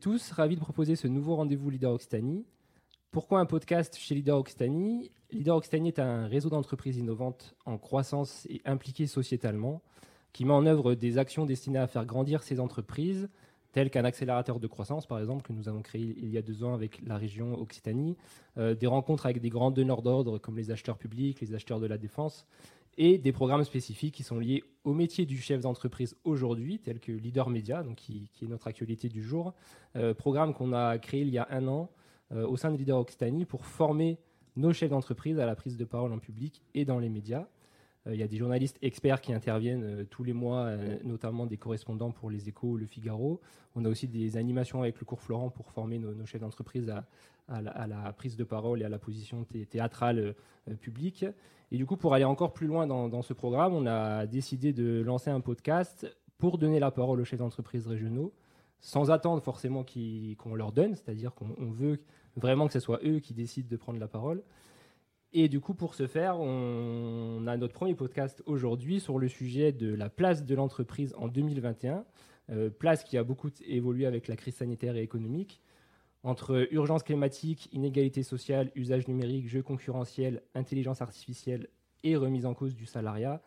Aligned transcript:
Tous 0.00 0.32
ravis 0.32 0.54
de 0.54 0.60
proposer 0.60 0.96
ce 0.96 1.08
nouveau 1.08 1.36
rendez-vous 1.36 1.68
Leader 1.68 1.92
Occitanie. 1.92 2.46
Pourquoi 3.10 3.38
un 3.38 3.44
podcast 3.44 3.98
chez 3.98 4.14
Leader 4.14 4.38
Occitanie? 4.38 5.10
Leader 5.30 5.54
Occitanie 5.54 5.88
est 5.88 5.98
un 5.98 6.26
réseau 6.26 6.48
d'entreprises 6.48 6.96
innovantes 6.96 7.54
en 7.66 7.76
croissance 7.76 8.46
et 8.48 8.62
impliquées 8.64 9.06
sociétalement 9.06 9.82
qui 10.32 10.46
met 10.46 10.54
en 10.54 10.64
œuvre 10.64 10.94
des 10.94 11.18
actions 11.18 11.44
destinées 11.44 11.80
à 11.80 11.86
faire 11.86 12.06
grandir 12.06 12.42
ces 12.42 12.60
entreprises, 12.60 13.28
telles 13.72 13.90
qu'un 13.90 14.06
accélérateur 14.06 14.58
de 14.58 14.66
croissance, 14.66 15.06
par 15.06 15.18
exemple, 15.18 15.42
que 15.42 15.52
nous 15.52 15.68
avons 15.68 15.82
créé 15.82 16.14
il 16.16 16.30
y 16.30 16.38
a 16.38 16.42
deux 16.42 16.64
ans 16.64 16.72
avec 16.72 17.02
la 17.06 17.18
région 17.18 17.60
Occitanie, 17.60 18.16
euh, 18.56 18.74
des 18.74 18.86
rencontres 18.86 19.26
avec 19.26 19.42
des 19.42 19.50
grands 19.50 19.70
donneurs 19.70 20.00
d'ordre 20.00 20.38
comme 20.38 20.56
les 20.56 20.70
acheteurs 20.70 20.96
publics, 20.96 21.42
les 21.42 21.52
acheteurs 21.52 21.78
de 21.78 21.86
la 21.86 21.98
défense, 21.98 22.46
et 23.02 23.16
des 23.16 23.32
programmes 23.32 23.64
spécifiques 23.64 24.14
qui 24.14 24.22
sont 24.22 24.38
liés 24.38 24.62
au 24.84 24.92
métier 24.92 25.24
du 25.24 25.38
chef 25.38 25.62
d'entreprise 25.62 26.16
aujourd'hui, 26.22 26.78
tel 26.78 27.00
que 27.00 27.12
Leader 27.12 27.48
Media, 27.48 27.82
qui, 27.96 28.28
est 28.42 28.46
notre 28.46 28.66
actualité 28.66 29.08
du 29.08 29.22
jour. 29.22 29.54
Euh, 29.96 30.12
programme 30.12 30.52
qu'on 30.52 30.74
a 30.74 30.98
créé 30.98 31.22
il 31.22 31.30
y 31.30 31.38
a 31.38 31.48
un 31.50 31.66
an 31.66 31.90
euh, 32.32 32.46
au 32.46 32.58
sein 32.58 32.70
de 32.70 32.76
Leader 32.76 32.98
Occitanie 32.98 33.46
pour 33.46 33.64
former 33.64 34.18
nos 34.54 34.74
chefs 34.74 34.90
d'entreprise 34.90 35.40
à 35.40 35.46
la 35.46 35.56
prise 35.56 35.78
de 35.78 35.84
parole 35.86 36.12
en 36.12 36.18
public 36.18 36.62
et 36.74 36.84
dans 36.84 36.98
les 36.98 37.08
médias. 37.08 37.46
Euh, 38.06 38.14
il 38.14 38.20
y 38.20 38.22
a 38.22 38.28
des 38.28 38.36
journalistes 38.36 38.78
experts 38.82 39.20
qui 39.20 39.32
interviennent 39.32 40.06
tous 40.06 40.24
les 40.24 40.32
mois, 40.32 40.74
notamment 41.04 41.46
des 41.46 41.56
correspondants 41.56 42.10
pour 42.10 42.30
les 42.30 42.48
échos, 42.48 42.76
le 42.76 42.86
Figaro. 42.86 43.40
On 43.74 43.84
a 43.84 43.88
aussi 43.88 44.08
des 44.08 44.36
animations 44.36 44.82
avec 44.82 44.98
le 44.98 45.04
cours 45.04 45.20
Florent 45.20 45.50
pour 45.50 45.70
former 45.70 45.98
nos, 45.98 46.26
chefs 46.26 46.40
d'entreprise 46.40 46.88
à, 46.90 47.06
à, 47.48 47.86
la 47.86 48.12
prise 48.12 48.36
de 48.36 48.44
parole 48.44 48.82
et 48.82 48.84
à 48.84 48.88
la 48.88 48.98
position 48.98 49.44
théâtrale 49.68 50.34
publique. 50.80 51.24
Et 51.72 51.76
du 51.76 51.86
coup, 51.86 51.96
pour 51.96 52.14
aller 52.14 52.24
encore 52.24 52.52
plus 52.52 52.66
loin 52.66 52.86
dans, 52.86 53.22
ce 53.22 53.32
programme, 53.32 53.74
on 53.74 53.86
a 53.86 54.26
décidé 54.26 54.72
de 54.72 55.02
lancer 55.02 55.30
un 55.30 55.40
podcast 55.40 56.06
pour 56.38 56.58
donner 56.58 56.80
la 56.80 56.90
parole 56.90 57.20
aux 57.20 57.24
chefs 57.24 57.38
d'entreprise 57.38 57.86
régionaux, 57.86 58.32
sans 58.80 59.10
attendre 59.10 59.42
forcément 59.42 59.84
qu'on 59.84 60.54
leur 60.54 60.72
donne, 60.72 60.94
c'est-à-dire 60.94 61.32
qu'on 61.34 61.70
veut 61.70 62.00
vraiment 62.34 62.66
que 62.66 62.72
ce 62.72 62.80
soit 62.80 63.00
eux 63.04 63.20
qui 63.20 63.34
décident 63.34 63.68
de 63.70 63.76
prendre 63.76 64.00
la 64.00 64.08
parole. 64.08 64.42
Et 65.32 65.48
du 65.48 65.60
coup, 65.60 65.74
pour 65.74 65.94
ce 65.94 66.08
faire, 66.08 66.40
on 66.40 67.46
a 67.46 67.56
notre 67.56 67.72
premier 67.72 67.94
podcast 67.94 68.42
aujourd'hui 68.46 68.98
sur 68.98 69.16
le 69.16 69.28
sujet 69.28 69.70
de 69.70 69.94
la 69.94 70.08
place 70.10 70.44
de 70.44 70.54
l'entreprise 70.56 71.14
en 71.16 71.28
2021, 71.28 72.04
euh, 72.50 72.68
place 72.68 73.04
qui 73.04 73.16
a 73.16 73.22
beaucoup 73.22 73.50
évolué 73.64 74.06
avec 74.06 74.26
la 74.26 74.34
crise 74.34 74.56
sanitaire 74.56 74.96
et 74.96 75.02
économique. 75.02 75.62
Entre 76.24 76.66
urgence 76.72 77.04
climatique, 77.04 77.68
inégalité 77.72 78.24
sociale, 78.24 78.72
usage 78.74 79.06
numérique, 79.06 79.48
jeu 79.48 79.62
concurrentiel, 79.62 80.42
intelligence 80.54 81.00
artificielle 81.00 81.68
et 82.02 82.16
remise 82.16 82.44
en 82.44 82.54
cause 82.54 82.74
du 82.74 82.84
salariat, 82.84 83.40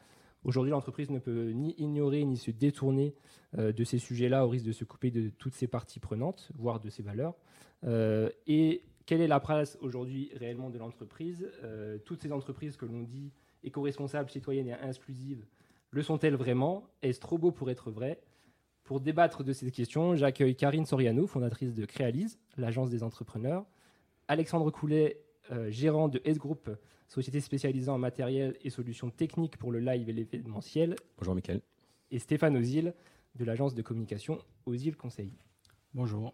aujourd'hui 0.46 0.72
l'entreprise 0.72 1.10
ne 1.10 1.20
peut 1.20 1.50
ni 1.50 1.76
ignorer 1.78 2.24
ni 2.24 2.38
se 2.38 2.52
détourner 2.52 3.14
euh, 3.58 3.74
de 3.74 3.84
ces 3.84 3.98
sujets-là 3.98 4.46
au 4.46 4.50
risque 4.50 4.66
de 4.66 4.72
se 4.72 4.86
couper 4.86 5.12
de 5.12 5.30
toutes 5.30 5.54
ses 5.54 5.68
parties 5.68 6.00
prenantes, 6.00 6.50
voire 6.56 6.80
de 6.80 6.90
ses 6.90 7.04
valeurs. 7.04 7.36
Euh, 7.84 8.30
et 8.48 8.84
quelle 9.06 9.22
est 9.22 9.28
la 9.28 9.40
place 9.40 9.78
aujourd'hui 9.82 10.32
réellement 10.36 10.70
de 10.70 10.78
l'entreprise? 10.78 11.50
Euh, 11.64 11.98
Toutes 12.00 12.22
ces 12.22 12.32
entreprises 12.32 12.78
que 12.78 12.86
l'on 12.86 13.02
dit 13.02 13.32
éco-responsables, 13.64 14.30
citoyennes 14.30 14.68
et 14.68 14.74
inclusives, 14.74 15.46
le 15.92 16.02
sont-elles 16.02 16.36
vraiment? 16.36 16.88
Est-ce 17.02 17.20
trop 17.20 17.38
beau 17.38 17.52
pour 17.52 17.70
être 17.70 17.92
vrai? 17.92 18.22
Pour 18.84 19.00
débattre 19.00 19.44
de 19.44 19.54
ces 19.54 19.72
questions, 19.72 20.16
j'accueille 20.16 20.56
Karine 20.56 20.86
Soriano, 20.86 21.28
fondatrice 21.28 21.74
de 21.74 21.86
Créalise, 21.86 22.38
l'agence 22.58 22.90
des 22.90 23.04
entrepreneurs, 23.04 23.66
Alexandre 24.28 24.72
Coulet, 24.72 25.22
euh, 25.52 25.70
gérant 25.70 26.08
de 26.10 26.22
S-Group, 26.26 26.70
société 27.08 27.40
spécialisée 27.40 27.90
en 27.90 27.98
matériel 27.98 28.58
et 28.62 28.70
solutions 28.70 29.10
techniques 29.10 29.58
pour 29.58 29.72
le 29.72 29.80
live 29.80 30.10
et 30.10 30.14
l'événementiel. 30.14 30.96
Bonjour 31.18 31.36
Mickaël. 31.36 31.62
Et 32.12 32.20
Stéphane 32.20 32.58
Ozil, 32.58 32.94
de 33.36 33.46
l'agence 33.46 33.76
de 33.76 33.82
communication 33.82 34.40
Ozil 34.66 34.96
Conseil. 34.96 35.32
Bonjour. 35.94 36.34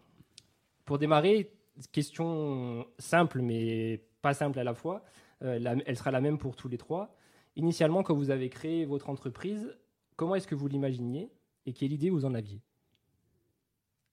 Pour 0.84 0.98
démarrer, 0.98 1.52
question 1.92 2.86
simple 2.98 3.40
mais 3.40 4.04
pas 4.22 4.34
simple 4.34 4.58
à 4.58 4.64
la 4.64 4.74
fois, 4.74 5.04
euh, 5.42 5.80
elle 5.86 5.96
sera 5.96 6.10
la 6.10 6.20
même 6.20 6.38
pour 6.38 6.56
tous 6.56 6.68
les 6.68 6.78
trois. 6.78 7.16
Initialement, 7.56 8.02
quand 8.02 8.14
vous 8.14 8.30
avez 8.30 8.48
créé 8.48 8.84
votre 8.84 9.08
entreprise, 9.10 9.76
comment 10.16 10.34
est-ce 10.34 10.46
que 10.46 10.54
vous 10.54 10.68
l'imaginiez 10.68 11.30
et 11.66 11.72
quelle 11.72 11.92
idée 11.92 12.10
vous 12.10 12.24
en 12.24 12.34
aviez? 12.34 12.60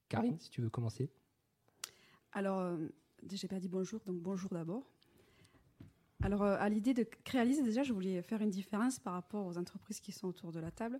Karine, 0.09 0.39
si 0.39 0.49
tu 0.49 0.61
veux 0.61 0.69
commencer. 0.69 1.09
Alors, 2.31 2.59
euh, 2.59 2.77
j'ai 3.31 3.47
pas 3.47 3.59
dit 3.59 3.67
bonjour, 3.67 3.99
donc 4.05 4.17
bonjour 4.17 4.49
d'abord. 4.51 4.83
Alors, 6.23 6.43
euh, 6.43 6.55
à 6.59 6.69
l'idée 6.69 6.93
de 6.93 7.03
Créalise, 7.03 7.61
déjà, 7.63 7.83
je 7.83 7.93
voulais 7.93 8.21
faire 8.21 8.41
une 8.41 8.49
différence 8.49 8.99
par 8.99 9.13
rapport 9.13 9.45
aux 9.45 9.57
entreprises 9.57 9.99
qui 9.99 10.11
sont 10.11 10.27
autour 10.27 10.51
de 10.51 10.59
la 10.59 10.71
table. 10.71 10.99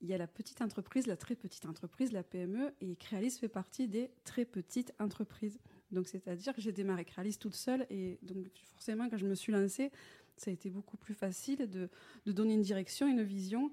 Il 0.00 0.08
y 0.08 0.14
a 0.14 0.18
la 0.18 0.26
petite 0.26 0.60
entreprise, 0.60 1.06
la 1.06 1.16
très 1.16 1.36
petite 1.36 1.64
entreprise, 1.64 2.12
la 2.12 2.22
PME, 2.22 2.74
et 2.80 2.96
Créalise 2.96 3.38
fait 3.38 3.48
partie 3.48 3.88
des 3.88 4.10
très 4.24 4.44
petites 4.44 4.92
entreprises. 4.98 5.60
Donc, 5.92 6.08
c'est-à-dire 6.08 6.54
que 6.54 6.60
j'ai 6.60 6.72
démarré 6.72 7.04
Créalise 7.04 7.38
toute 7.38 7.54
seule, 7.54 7.86
et 7.90 8.18
donc 8.22 8.46
forcément, 8.64 9.08
quand 9.08 9.18
je 9.18 9.26
me 9.26 9.34
suis 9.34 9.52
lancée, 9.52 9.90
ça 10.36 10.50
a 10.50 10.54
été 10.54 10.70
beaucoup 10.70 10.96
plus 10.96 11.14
facile 11.14 11.68
de, 11.68 11.88
donner 12.26 12.54
une 12.54 12.62
direction, 12.62 13.06
une 13.06 13.22
vision. 13.22 13.70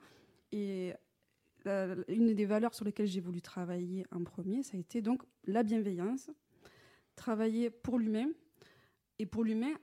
Et 0.52 0.94
une 1.66 2.34
des 2.34 2.46
valeurs 2.46 2.74
sur 2.74 2.86
lesquelles 2.86 3.08
j'ai 3.08 3.20
voulu 3.20 3.42
travailler 3.42 4.06
en 4.12 4.24
premier, 4.24 4.64
ça 4.64 4.78
a 4.78 4.80
été 4.80 5.02
donc 5.02 5.24
la 5.46 5.64
bienveillance, 5.64 6.30
travailler 7.16 7.70
pour 7.70 8.00
l'humain 8.00 8.30
et 9.20 9.26
pour 9.26 9.44
l'humain 9.44 9.74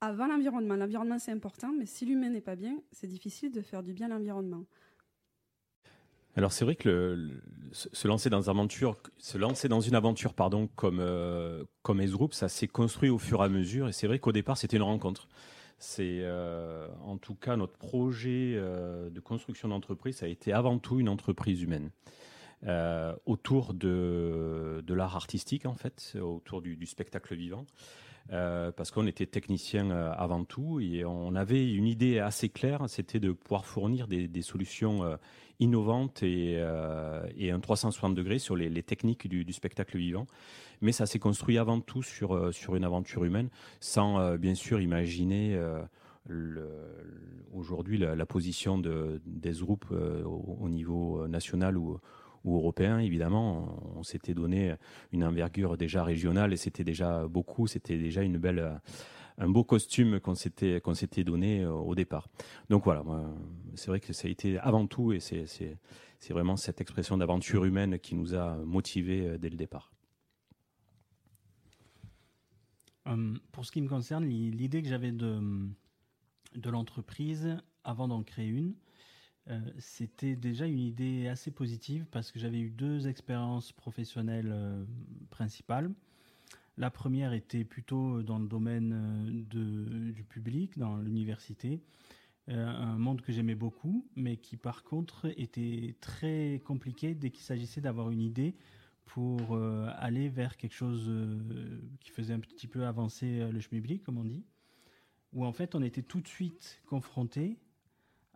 avant 0.00 0.26
l'environnement. 0.26 0.74
L'environnement 0.74 1.18
c'est 1.18 1.32
important, 1.32 1.72
mais 1.72 1.86
si 1.86 2.04
l'humain 2.04 2.30
n'est 2.30 2.40
pas 2.40 2.56
bien, 2.56 2.82
c'est 2.92 3.06
difficile 3.06 3.52
de 3.52 3.60
faire 3.60 3.82
du 3.82 3.92
bien 3.92 4.06
à 4.06 4.10
l'environnement. 4.10 4.64
Alors 6.38 6.52
c'est 6.52 6.64
vrai 6.64 6.76
que 6.76 7.30
se 7.72 8.06
lancer 8.06 8.30
dans 8.30 8.40
une 9.80 9.94
aventure, 9.96 10.34
pardon, 10.34 10.68
comme 10.76 11.00
euh, 11.00 11.64
comme 11.82 12.00
S-Group, 12.00 12.32
ça 12.32 12.48
s'est 12.48 12.68
construit 12.68 13.10
au 13.10 13.18
fur 13.18 13.40
et 13.40 13.46
à 13.46 13.48
mesure. 13.48 13.88
Et 13.88 13.92
c'est 13.92 14.06
vrai 14.06 14.20
qu'au 14.20 14.30
départ 14.30 14.56
c'était 14.56 14.76
une 14.76 14.84
rencontre. 14.84 15.26
C'est 15.80 16.20
euh, 16.22 16.86
en 17.04 17.18
tout 17.18 17.34
cas 17.34 17.56
notre 17.56 17.76
projet 17.76 18.52
euh, 18.54 19.10
de 19.10 19.18
construction 19.18 19.66
d'entreprise, 19.66 20.18
ça 20.18 20.26
a 20.26 20.28
été 20.28 20.52
avant 20.52 20.78
tout 20.78 21.00
une 21.00 21.08
entreprise 21.08 21.60
humaine. 21.60 21.90
Autour 23.26 23.74
de, 23.74 24.84
de 24.86 24.94
l'art 24.94 25.16
artistique 25.16 25.66
en 25.66 25.74
fait, 25.74 26.16
autour 26.20 26.62
du 26.62 26.86
spectacle 26.86 27.34
vivant. 27.34 27.66
Euh, 28.30 28.70
parce 28.72 28.90
qu'on 28.90 29.06
était 29.06 29.24
technicien 29.24 29.90
euh, 29.90 30.12
avant 30.14 30.44
tout 30.44 30.80
et 30.80 31.02
on 31.06 31.34
avait 31.34 31.72
une 31.72 31.86
idée 31.86 32.18
assez 32.18 32.50
claire, 32.50 32.84
c'était 32.86 33.20
de 33.20 33.32
pouvoir 33.32 33.64
fournir 33.64 34.06
des, 34.06 34.42
solutions 34.42 35.02
euh, 35.02 35.16
innovantes 35.60 36.22
et, 36.22 36.62
et, 37.36 37.50
un 37.50 37.60
360 37.60 38.14
degrés 38.14 38.38
sur 38.38 38.54
les, 38.54 38.82
techniques 38.82 39.28
du, 39.28 39.52
spectacle 39.52 39.96
vivant. 39.96 40.26
Mais 40.82 40.92
ça 40.92 41.06
s'est 41.06 41.18
construit 41.18 41.58
avant 41.58 41.80
tout 41.80 42.02
sur, 42.02 42.54
sur 42.54 42.76
une 42.76 42.84
aventure 42.84 43.24
humaine, 43.24 43.48
sans 43.80 44.36
bien 44.36 44.54
sûr 44.54 44.80
imaginer 44.80 45.60
aujourd'hui 47.52 47.98
la, 47.98 48.26
position 48.26 48.78
de, 48.78 49.20
des 49.26 49.54
groupes 49.54 49.90
au, 49.90 50.58
au, 50.60 50.68
niveau 50.68 51.26
national 51.26 51.76
ou 51.76 51.98
ou 52.44 52.56
européen, 52.56 52.98
évidemment, 52.98 53.78
on, 53.96 54.02
s'était 54.02 54.34
donné 54.34 54.74
une 55.12 55.24
envergure 55.24 55.76
déjà 55.76 56.04
régionale 56.04 56.52
et 56.52 56.56
c'était 56.56 56.84
déjà 56.84 57.26
beaucoup, 57.26 57.66
c'était 57.66 57.98
déjà 57.98 58.22
une 58.22 58.38
belle, 58.38 58.80
un 59.38 59.48
beau 59.48 59.64
costume 59.64 60.20
qu'on 60.20 60.34
s'était 60.34 61.24
donné 61.24 61.62
euh, 61.62 61.72
au 61.72 61.94
départ. 61.94 62.28
Donc 62.68 62.84
voilà, 62.84 63.04
c'est 63.74 63.88
vrai 63.88 64.00
que 64.00 64.12
ça 64.12 64.28
a 64.28 64.30
été 64.30 64.58
avant 64.58 64.86
tout 64.86 65.12
et 65.12 65.20
c'est 65.20 65.78
vraiment 66.30 66.56
cette 66.56 66.80
expression 66.80 67.16
d'aventure 67.16 67.64
humaine 67.64 67.98
qui 67.98 68.14
nous 68.14 68.34
a 68.34 68.56
motivés 68.56 69.26
euh, 69.26 69.38
dès 69.38 69.48
le 69.48 69.56
départ. 69.56 69.92
Hum, 73.06 73.38
pour 73.52 73.64
ce 73.64 73.72
qui 73.72 73.80
me 73.80 73.88
concerne, 73.88 74.24
l'idée 74.26 74.82
que 74.82 74.88
j'avais 74.88 75.12
de 75.12 76.70
l'entreprise 76.70 77.56
avant 77.84 78.08
d'en 78.08 78.22
créer 78.22 78.48
une, 78.48 78.74
euh, 79.50 79.58
c'était 79.78 80.36
déjà 80.36 80.66
une 80.66 80.80
idée 80.80 81.28
assez 81.28 81.50
positive 81.50 82.06
parce 82.10 82.30
que 82.30 82.38
j'avais 82.38 82.60
eu 82.60 82.70
deux 82.70 83.08
expériences 83.08 83.72
professionnelles 83.72 84.52
euh, 84.52 84.84
principales. 85.30 85.90
La 86.76 86.90
première 86.90 87.32
était 87.32 87.64
plutôt 87.64 88.22
dans 88.22 88.38
le 88.38 88.46
domaine 88.46 88.92
euh, 88.92 89.44
de, 89.50 90.10
du 90.12 90.22
public, 90.22 90.78
dans 90.78 90.96
l'université, 90.98 91.80
un 92.50 92.96
monde 92.96 93.20
que 93.20 93.30
j'aimais 93.30 93.54
beaucoup, 93.54 94.06
mais 94.16 94.38
qui 94.38 94.56
par 94.56 94.82
contre 94.82 95.26
était 95.38 95.96
très 96.00 96.62
compliqué 96.64 97.14
dès 97.14 97.28
qu'il 97.28 97.44
s'agissait 97.44 97.82
d'avoir 97.82 98.08
une 98.08 98.22
idée 98.22 98.54
pour 99.04 99.58
aller 99.98 100.30
vers 100.30 100.56
quelque 100.56 100.72
chose 100.72 101.12
qui 102.00 102.10
faisait 102.10 102.32
un 102.32 102.40
petit 102.40 102.66
peu 102.66 102.86
avancer 102.86 103.46
le 103.52 103.60
schmilblick, 103.60 104.02
comme 104.02 104.16
on 104.16 104.24
dit, 104.24 104.46
où 105.34 105.44
en 105.44 105.52
fait 105.52 105.74
on 105.74 105.82
était 105.82 106.00
tout 106.00 106.22
de 106.22 106.28
suite 106.28 106.80
confronté 106.86 107.58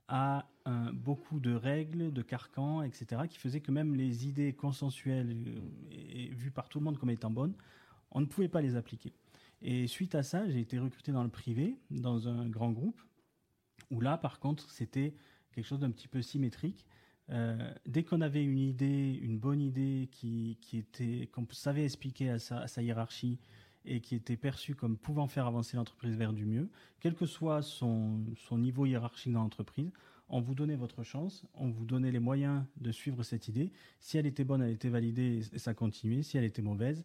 à 0.08 0.46
beaucoup 0.93 1.40
de 1.40 1.54
règles, 1.54 2.12
de 2.12 2.22
carcans, 2.22 2.82
etc., 2.82 3.22
qui 3.28 3.38
faisaient 3.38 3.60
que 3.60 3.72
même 3.72 3.94
les 3.94 4.26
idées 4.28 4.52
consensuelles 4.52 5.34
euh, 5.93 6.28
vues 6.31 6.50
par 6.50 6.69
tout 6.69 6.78
le 6.78 6.84
monde 6.84 6.99
comme 6.99 7.10
étant 7.10 7.31
bonnes, 7.31 7.54
on 8.10 8.20
ne 8.20 8.26
pouvait 8.26 8.49
pas 8.49 8.60
les 8.60 8.76
appliquer. 8.76 9.12
Et 9.60 9.87
suite 9.87 10.14
à 10.14 10.22
ça, 10.22 10.49
j'ai 10.49 10.60
été 10.60 10.78
recruté 10.78 11.12
dans 11.12 11.22
le 11.22 11.31
privé, 11.31 11.78
dans 11.90 12.28
un 12.28 12.49
grand 12.49 12.70
groupe, 12.70 13.00
où 13.90 14.00
là, 14.00 14.19
par 14.19 14.38
contre, 14.38 14.70
c'était 14.70 15.14
quelque 15.52 15.66
chose 15.66 15.81
d'un 15.81 15.90
petit 15.90 16.08
peu 16.08 16.22
symétrique. 16.22 16.87
dès 17.87 18.02
qu'on 18.02 18.20
avait 18.20 18.44
une 18.44 18.58
idée, 18.58 19.19
une 19.22 19.38
bonne 19.38 19.60
idée 19.60 20.08
qui, 20.10 20.58
était, 20.72 21.28
qu'on 21.32 21.46
savait 21.50 21.84
expliquer 21.84 22.31
à 22.31 22.38
sa, 22.38 22.82
hiérarchie 22.82 23.38
et 23.84 24.00
qui 24.00 24.14
était 24.14 24.37
perçue 24.37 24.75
comme 24.75 24.96
pouvant 24.96 25.26
faire 25.26 25.46
avancer 25.46 25.76
l'entreprise 25.76 26.17
vers 26.17 26.32
du 26.32 26.46
mieux, 26.46 26.69
quel 27.00 27.14
que 27.14 27.26
soit 27.26 27.62
son, 27.62 28.20
son 28.37 28.58
niveau 28.58 28.87
hiérarchique 28.87 29.32
dans 29.32 29.43
l'entreprise, 29.43 29.90
on 30.29 30.40
vous 30.40 30.55
donnait 30.55 30.76
votre 30.76 31.02
chance, 31.02 31.44
on 31.55 31.69
vous 31.69 31.84
donnait 31.84 32.11
les 32.11 32.19
moyens 32.19 32.64
de 32.81 32.90
suivre 32.90 33.23
cette 33.23 33.49
idée. 33.49 33.70
Si 34.00 34.17
elle 34.17 34.26
était 34.26 34.44
bonne, 34.44 34.62
elle 34.62 34.73
était 34.73 34.88
validée 34.88 35.43
et 35.52 35.58
ça 35.58 35.75
continuait. 35.75 36.23
Si 36.23 36.38
elle 36.38 36.44
était 36.44 36.62
mauvaise, 36.62 37.05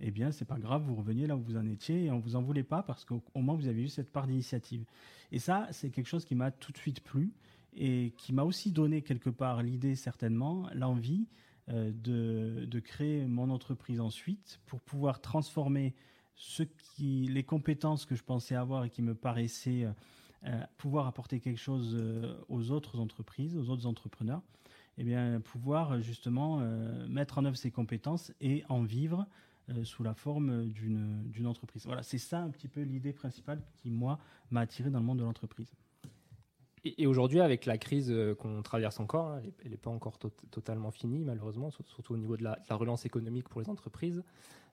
eh 0.00 0.10
bien, 0.10 0.32
c'est 0.32 0.46
pas 0.46 0.58
grave, 0.58 0.82
vous 0.82 0.94
reveniez 0.94 1.26
là 1.26 1.36
où 1.36 1.40
vous 1.40 1.56
en 1.56 1.66
étiez 1.66 2.04
et 2.04 2.10
on 2.10 2.18
vous 2.18 2.34
en 2.34 2.42
voulait 2.42 2.62
pas 2.62 2.82
parce 2.82 3.04
qu'au 3.04 3.22
moins 3.36 3.54
vous 3.54 3.68
avez 3.68 3.82
eu 3.82 3.88
cette 3.88 4.10
part 4.10 4.26
d'initiative. 4.26 4.84
Et 5.30 5.38
ça, 5.38 5.68
c'est 5.70 5.90
quelque 5.90 6.08
chose 6.08 6.24
qui 6.24 6.34
m'a 6.34 6.50
tout 6.50 6.72
de 6.72 6.78
suite 6.78 7.02
plu 7.02 7.30
et 7.74 8.12
qui 8.16 8.32
m'a 8.32 8.42
aussi 8.42 8.72
donné 8.72 9.02
quelque 9.02 9.30
part 9.30 9.62
l'idée, 9.62 9.94
certainement, 9.94 10.68
l'envie 10.74 11.26
euh, 11.68 11.92
de, 11.92 12.64
de, 12.64 12.80
créer 12.80 13.24
mon 13.26 13.48
entreprise 13.50 14.00
ensuite 14.00 14.60
pour 14.66 14.80
pouvoir 14.80 15.20
transformer 15.20 15.94
ce 16.34 16.62
qui, 16.62 17.28
les 17.28 17.44
compétences 17.44 18.04
que 18.04 18.14
je 18.14 18.22
pensais 18.22 18.54
avoir 18.54 18.84
et 18.84 18.90
qui 18.90 19.02
me 19.02 19.14
paraissaient 19.14 19.84
euh, 19.84 19.92
euh, 20.44 20.60
pouvoir 20.76 21.06
apporter 21.06 21.40
quelque 21.40 21.60
chose 21.60 21.96
euh, 21.98 22.36
aux 22.48 22.70
autres 22.70 22.98
entreprises, 22.98 23.56
aux 23.56 23.70
autres 23.70 23.86
entrepreneurs, 23.86 24.42
et 24.98 25.02
eh 25.02 25.04
bien, 25.04 25.40
pouvoir 25.40 26.02
justement 26.02 26.60
mettre 27.08 27.38
en 27.38 27.46
œuvre 27.46 27.56
ces 27.56 27.70
compétences 27.70 28.30
et 28.42 28.62
en 28.68 28.82
vivre 28.82 29.26
sous 29.84 30.02
la 30.02 30.12
forme 30.12 30.66
d'une 30.68 31.46
entreprise. 31.46 31.86
Voilà, 31.86 32.02
c'est 32.02 32.18
ça 32.18 32.42
un 32.42 32.50
petit 32.50 32.68
peu 32.68 32.82
l'idée 32.82 33.14
principale 33.14 33.62
qui, 33.72 33.90
moi, 33.90 34.18
m'a 34.50 34.60
attiré 34.60 34.90
dans 34.90 34.98
le 34.98 35.06
monde 35.06 35.20
de 35.20 35.24
l'entreprise. 35.24 35.72
Et, 36.84 37.06
aujourd'hui, 37.06 37.40
avec 37.40 37.64
la 37.66 37.78
crise 37.78 38.12
qu'on 38.38 38.62
traverse 38.62 38.98
encore, 38.98 39.28
hein, 39.28 39.42
elle 39.64 39.70
n'est 39.70 39.76
pas 39.76 39.90
encore 39.90 40.18
totalement 40.50 40.90
finie, 40.90 41.24
malheureusement, 41.24 41.70
surtout 41.70 42.14
au 42.14 42.16
niveau 42.16 42.36
de 42.36 42.42
la, 42.42 42.56
de 42.56 42.64
la 42.68 42.76
relance 42.76 43.06
économique 43.06 43.48
pour 43.48 43.60
les 43.60 43.68
entreprises. 43.68 44.22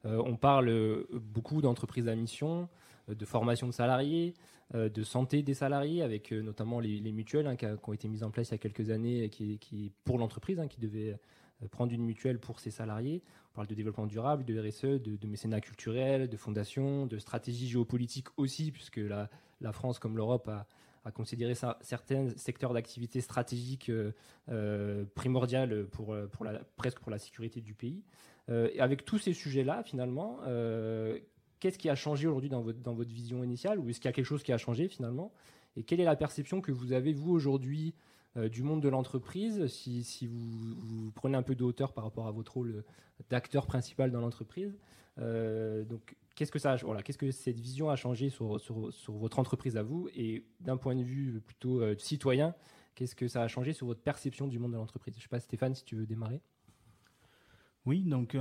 on 0.03 0.35
parle 0.35 1.05
beaucoup 1.11 1.61
d'entreprises 1.61 2.07
à 2.07 2.15
mission, 2.15 2.67
de 3.07 3.25
formation 3.25 3.67
de 3.67 3.73
salariés, 3.73 4.33
euh, 4.75 4.87
de 4.87 5.01
santé 5.01 5.41
des 5.41 5.55
salariés, 5.55 6.03
avec 6.03 6.31
euh, 6.31 6.41
notamment 6.41 6.79
les, 6.79 7.11
mutuelles 7.11 7.47
hein, 7.47 7.55
qui, 7.55 7.65
ont 7.65 7.93
été 7.93 8.07
mises 8.07 8.23
en 8.23 8.29
place 8.29 8.49
il 8.49 8.51
y 8.51 8.55
a 8.55 8.57
quelques 8.59 8.91
années, 8.91 9.27
qui, 9.29 9.91
pour 10.03 10.19
l'entreprise, 10.19 10.59
hein, 10.59 10.67
qui 10.67 10.79
devait 10.79 11.17
euh, 11.63 11.67
prendre 11.69 11.91
une 11.91 12.03
mutuelle 12.03 12.39
pour 12.39 12.59
ses 12.59 12.69
salariés. 12.69 13.23
On 13.51 13.55
parle 13.55 13.67
de 13.67 13.73
développement 13.73 14.05
durable, 14.05 14.45
de 14.45 14.59
RSE, 14.59 15.01
de, 15.01 15.27
mécénat 15.27 15.59
culturel, 15.59 16.29
de 16.29 16.37
fondation, 16.37 17.07
de 17.07 17.17
stratégie 17.17 17.67
géopolitique 17.67 18.27
aussi, 18.37 18.71
puisque 18.71 19.01
la 19.59 19.71
France, 19.71 19.97
comme 19.97 20.15
l'Europe, 20.15 20.47
a, 20.49 20.67
considéré 21.13 21.53
certains 21.81 22.29
secteurs 22.35 22.73
d'activité 22.73 23.21
stratégiques 23.21 23.89
euh, 24.49 25.05
primordiales 25.15 25.85
pour, 25.87 26.13
la, 26.13 26.59
presque 26.75 26.99
pour 26.99 27.11
la 27.11 27.19
sécurité 27.19 27.61
du 27.61 27.73
pays. 27.73 28.03
et 28.49 28.79
avec 28.79 29.05
tous 29.05 29.17
ces 29.17 29.33
sujets-là, 29.33 29.83
finalement, 29.83 30.39
qu'est-ce 31.59 31.77
qui 31.77 31.89
a 31.89 31.95
changé 31.95 32.27
aujourd'hui 32.27 32.49
dans 32.49 32.61
votre, 32.61 33.09
vision 33.09 33.43
initiale 33.43 33.79
Ou 33.79 33.89
est-ce 33.89 33.99
qu'il 33.99 34.07
y 34.07 34.13
a 34.13 34.13
quelque 34.13 34.25
chose 34.25 34.43
qui 34.43 34.53
a 34.53 34.57
changé 34.57 34.87
finalement? 34.87 35.31
Et 35.75 35.83
quelle 35.83 35.99
est 35.99 36.05
la 36.05 36.15
perception 36.15 36.61
que 36.61 36.71
vous 36.71 36.93
avez, 36.93 37.13
vous, 37.13 37.31
aujourd'hui, 37.31 37.93
euh, 38.37 38.49
du 38.49 38.63
monde 38.63 38.81
de 38.81 38.89
l'entreprise 38.89 39.67
si, 39.67 40.27
vous, 40.27 41.11
prenez 41.15 41.37
un 41.37 41.43
peu 41.43 41.55
de 41.55 41.63
hauteur 41.63 41.93
par 41.93 42.03
rapport 42.03 42.27
à 42.27 42.31
votre 42.31 42.53
rôle 42.53 42.83
d'acteur 43.29 43.65
principal 43.65 44.11
dans 44.11 44.21
l'entreprise? 44.21 44.77
Euh, 45.19 45.83
qu'est-ce 46.39 46.51
que, 46.51 46.59
ça 46.59 46.77
voilà, 46.77 47.03
qu'est-ce 47.03 47.17
que 47.17 47.31
cette 47.31 47.59
vision 47.59 47.89
a 47.89 47.97
changé 47.97 48.29
sur, 48.29 48.59
sur, 48.61 49.13
votre 49.13 49.39
entreprise 49.39 49.75
à 49.75 49.83
vous 49.83 50.09
Et 50.15 50.45
d'un 50.61 50.77
point 50.77 50.95
de 50.95 51.03
vue 51.03 51.41
plutôt 51.41 51.81
euh, 51.81 51.95
citoyen, 51.97 52.55
qu'est-ce 52.95 53.15
que 53.15 53.27
ça 53.27 53.43
a 53.43 53.47
changé 53.47 53.73
sur 53.73 53.87
votre 53.87 54.01
perception 54.01 54.47
du 54.47 54.57
monde 54.57 54.71
de 54.71 54.77
l'entreprise? 54.77 55.13
Je 55.15 55.19
ne 55.19 55.23
sais 55.23 55.29
pas, 55.29 55.39
Stéphane, 55.39 55.75
si 55.75 55.83
tu 55.83 55.95
veux 55.95 56.05
démarrer. 56.05 56.41
Oui, 57.85 58.03
donc 58.03 58.37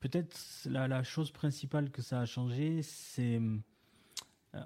peut-être 0.00 0.36
la, 0.66 1.02
chose 1.04 1.30
principale 1.30 1.90
que 1.90 2.02
ça 2.02 2.20
a 2.20 2.26
changé, 2.26 2.82
c'est 2.82 3.40
euh, 4.54 4.60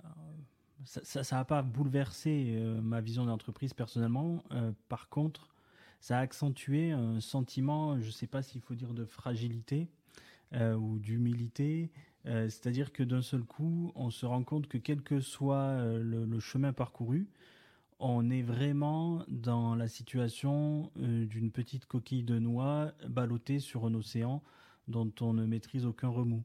ça 0.85 1.37
n'a 1.37 1.45
pas 1.45 1.63
bouleversé 1.63 2.55
euh, 2.57 2.81
ma 2.81 3.01
vision 3.01 3.27
d'entreprise 3.27 3.75
personnellement. 3.75 4.43
Euh, 4.53 4.73
par 4.89 5.09
contre, 5.09 5.55
ça 6.01 6.19
a 6.19 6.21
accentué 6.21 6.91
un 6.93 7.21
sentiment, 7.21 8.01
je 8.01 8.07
ne 8.07 8.11
sais 8.11 8.27
pas 8.27 8.43
s'il 8.43 8.61
faut 8.61 8.75
dire 8.75 8.95
de 8.95 9.05
fragilité 9.05 9.89
ou 10.53 10.99
d'humilité. 11.01 11.91
C'est-à-dire 12.26 12.93
que 12.93 13.05
d'un 13.05 13.23
seul 13.23 13.44
coup, 13.44 13.93
on 13.94 14.11
se 14.11 14.26
rend 14.26 14.43
compte 14.43 14.67
que 14.67 14.78
quel 14.78 15.00
que 15.02 15.20
soit 15.20 15.81
le, 15.94 16.40
chemin 16.40 16.73
parcouru, 16.73 17.28
on 18.00 18.31
est 18.31 18.43
vraiment 18.43 19.25
dans 19.28 19.76
la 19.76 19.87
situation 19.87 20.90
d'une 20.96 21.52
petite 21.52 21.87
coquille 21.87 22.25
de 22.25 22.40
noix 22.40 22.93
ballottée 23.08 23.61
sur 23.61 23.87
un 23.87 23.94
océan 23.94 24.43
dont 24.88 25.12
on 25.20 25.34
ne 25.34 25.46
maîtrise 25.46 25.87
aucun 25.87 26.08
remous. 26.08 26.43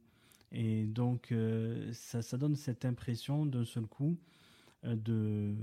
Et 0.51 0.86
donc, 0.86 1.31
euh, 1.31 1.92
ça, 1.94 2.38
donne 2.38 2.56
cette 2.56 2.86
impression 2.86 3.45
d'un 3.45 3.66
seul 3.66 3.86
coup 3.88 4.18
euh, 4.86 4.95
de. 4.95 5.56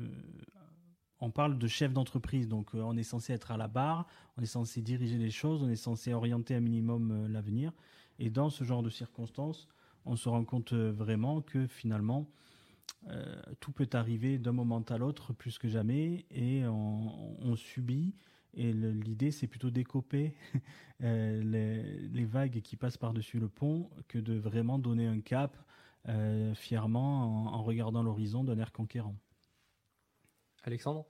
On 1.20 1.30
parle 1.30 1.58
de 1.58 1.66
chef 1.66 1.92
d'entreprise, 1.92 2.48
donc 2.48 2.74
euh, 2.74 2.80
on 2.80 2.96
est 2.96 3.02
censé 3.02 3.32
être 3.32 3.50
à 3.50 3.56
la 3.56 3.66
barre, 3.66 4.06
on 4.36 4.42
est 4.42 4.46
censé 4.46 4.80
diriger 4.80 5.18
les 5.18 5.30
choses, 5.30 5.62
on 5.62 5.68
est 5.68 5.76
censé 5.76 6.14
orienter 6.14 6.54
un 6.54 6.60
minimum 6.60 7.26
l'avenir. 7.26 7.72
Et 8.20 8.30
dans 8.30 8.50
ce 8.50 8.64
genre 8.64 8.82
de 8.82 8.90
circonstances, 8.90 9.68
on 10.08 10.16
se 10.16 10.28
rend 10.28 10.44
compte 10.44 10.72
vraiment 10.72 11.40
que 11.40 11.66
finalement, 11.66 12.26
tout 13.60 13.72
peut 13.72 13.88
arriver 13.92 14.38
d'un 14.38 14.52
moment 14.52 14.82
à 14.88 14.98
l'autre 14.98 15.32
plus 15.32 15.58
que 15.58 15.68
jamais, 15.68 16.26
et 16.30 16.64
on 16.66 17.54
subit 17.56 18.14
et 18.54 18.72
l'idée, 18.72 19.30
c'est 19.30 19.46
plutôt 19.46 19.70
d'écoper 19.70 20.34
euh, 21.02 22.08
les, 22.12 22.24
vagues 22.24 22.60
qui 22.60 22.76
passent 22.76 22.96
par-dessus 22.96 23.38
le 23.38 23.48
pont 23.48 23.90
que 24.08 24.18
de 24.18 24.34
vraiment 24.34 24.78
donner 24.78 25.06
un 25.06 25.20
cap 25.20 25.56
euh, 26.08 26.54
fièrement 26.54 27.54
en, 27.54 27.62
regardant 27.62 28.02
l'horizon 28.02 28.44
d'un 28.44 28.58
air 28.58 28.72
conquérant. 28.72 29.14
Alexandre? 30.64 31.06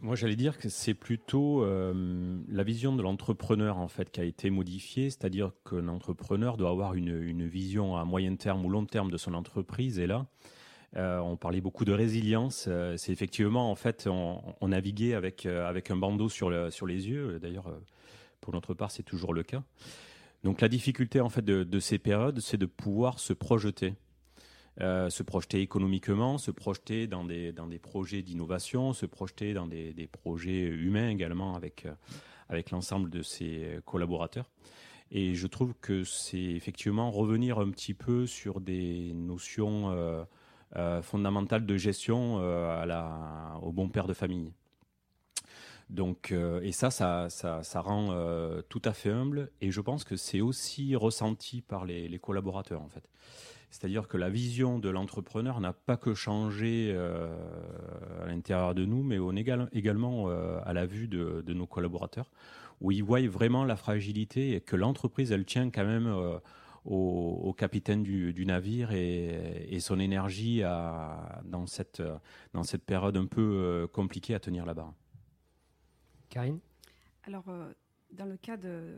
Moi, 0.00 0.16
j'allais 0.16 0.36
dire 0.36 0.58
que 0.58 0.68
c'est 0.68 0.94
plutôt 0.94 1.62
euh, 1.62 2.38
la 2.48 2.62
vision 2.62 2.94
de 2.94 3.02
l'entrepreneur 3.02 3.78
en 3.78 3.88
fait 3.88 4.10
qui 4.10 4.20
a 4.20 4.24
été 4.24 4.50
modifiée, 4.50 5.10
c'est-à-dire 5.10 5.52
qu'un 5.68 5.88
entrepreneur 5.88 6.56
doit 6.56 6.70
avoir 6.70 6.94
une, 6.94 7.46
vision 7.46 7.96
à 7.96 8.04
moyen 8.04 8.34
terme 8.36 8.64
ou 8.64 8.70
long 8.70 8.86
terme 8.86 9.10
de 9.10 9.16
son 9.16 9.34
entreprise. 9.34 9.98
Et 9.98 10.06
là, 10.06 10.26
euh, 10.96 11.18
on 11.18 11.36
parlait 11.36 11.60
beaucoup 11.60 11.84
de 11.84 11.92
résilience. 11.92 12.66
Euh, 12.68 12.96
c'est 12.96 13.12
effectivement, 13.12 13.70
en 13.70 13.74
fait, 13.74 14.08
on, 14.10 14.68
naviguait 14.68 15.14
avec, 15.14 15.46
avec 15.46 15.90
un 15.90 15.96
bandeau 15.96 16.28
sur, 16.28 16.72
sur 16.72 16.86
les 16.86 17.08
yeux. 17.08 17.38
D'ailleurs, 17.38 17.70
pour 18.40 18.54
notre 18.54 18.74
part, 18.74 18.90
c'est 18.90 19.02
toujours 19.02 19.34
le 19.34 19.42
cas. 19.42 19.62
Donc 20.42 20.60
la 20.60 20.68
difficulté 20.68 21.20
en 21.20 21.28
fait 21.28 21.44
de, 21.44 21.80
ces 21.80 21.98
périodes, 21.98 22.40
c'est 22.40 22.56
de 22.56 22.66
pouvoir 22.66 23.18
se 23.18 23.32
projeter. 23.32 23.94
Se 24.80 25.22
projeter 25.22 25.60
économiquement, 25.60 26.38
se 26.38 26.50
projeter 26.50 27.06
dans 27.06 27.24
des, 27.24 27.52
dans 27.52 27.66
des 27.66 27.78
projets 27.78 28.22
d'innovation, 28.22 28.92
se 28.92 29.06
projeter 29.06 29.52
dans 29.52 29.66
des, 29.66 29.92
des, 29.92 30.06
projets 30.06 30.62
humains 30.62 31.10
également 31.10 31.54
avec, 31.54 31.86
avec 32.48 32.70
l'ensemble 32.70 33.10
de 33.10 33.22
ses 33.22 33.78
collaborateurs. 33.84 34.50
Et 35.10 35.34
je 35.34 35.46
trouve 35.46 35.74
que 35.80 36.04
c'est 36.04 36.38
effectivement 36.38 37.10
revenir 37.10 37.58
un 37.58 37.70
petit 37.70 37.94
peu 37.94 38.26
sur 38.26 38.60
des 38.60 39.12
notions 39.12 40.24
euh, 40.76 41.02
fondamentale 41.02 41.66
de 41.66 41.76
gestion 41.76 42.38
euh, 42.40 43.54
au 43.60 43.72
bon 43.72 43.88
père 43.88 44.06
de 44.06 44.14
famille. 44.14 44.52
Donc, 45.90 46.30
euh, 46.30 46.60
et 46.62 46.72
ça, 46.72 46.90
ça, 46.90 47.28
ça, 47.28 47.80
rend 47.80 48.14
tout 48.68 48.82
à 48.84 48.92
fait 48.92 49.10
humble. 49.10 49.50
Et 49.60 49.70
je 49.70 49.80
pense 49.80 50.04
que 50.04 50.16
c'est 50.16 50.40
aussi 50.40 50.96
ressenti 50.96 51.60
par 51.60 51.84
les, 51.84 52.18
collaborateurs, 52.18 52.80
en 52.80 52.88
fait. 52.88 53.08
C'est-à-dire 53.70 54.08
que 54.08 54.16
la 54.16 54.30
vision 54.30 54.78
de 54.78 54.88
l'entrepreneur 54.88 55.60
n'a 55.60 55.72
pas 55.72 55.96
que 55.96 56.14
changé 56.14 56.96
à 56.96 58.26
l'intérieur 58.26 58.74
de 58.74 58.84
nous, 58.84 59.02
mais 59.02 59.18
on 59.18 59.32
égal, 59.32 59.68
également 59.72 60.28
à 60.28 60.72
la 60.72 60.86
vue 60.86 61.06
de, 61.06 61.52
nos 61.52 61.66
collaborateurs, 61.66 62.30
où 62.80 62.90
ils 62.90 63.04
voient 63.04 63.26
vraiment 63.28 63.64
la 63.64 63.76
fragilité 63.76 64.54
et 64.54 64.60
que 64.60 64.74
l'entreprise, 64.74 65.30
elle 65.30 65.44
tient 65.44 65.70
quand 65.70 65.84
même 65.84 66.12
au, 66.84 67.54
capitaine 67.56 68.02
du, 68.02 68.46
navire 68.46 68.92
et, 68.92 69.78
son 69.80 69.98
énergie 70.00 70.62
dans, 71.44 71.66
cette, 71.66 72.02
période 72.86 73.16
un 73.16 73.26
peu 73.26 73.40
euh, 73.42 73.86
compliquée 73.86 74.34
à 74.34 74.40
tenir 74.40 74.66
là-bas. 74.66 74.92
Karine 76.30 76.60
Alors, 77.24 77.48
euh, 77.48 77.70
dans 78.12 78.24
le 78.24 78.36
cas 78.36 78.56
de, 78.56 78.96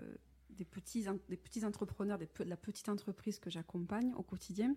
des, 0.50 0.64
petits, 0.64 1.06
des 1.28 1.36
petits 1.36 1.64
entrepreneurs, 1.64 2.18
de 2.18 2.28
la 2.44 2.56
petite 2.56 2.88
entreprise 2.88 3.40
que 3.40 3.50
j'accompagne 3.50 4.12
au 4.14 4.22
quotidien, 4.22 4.76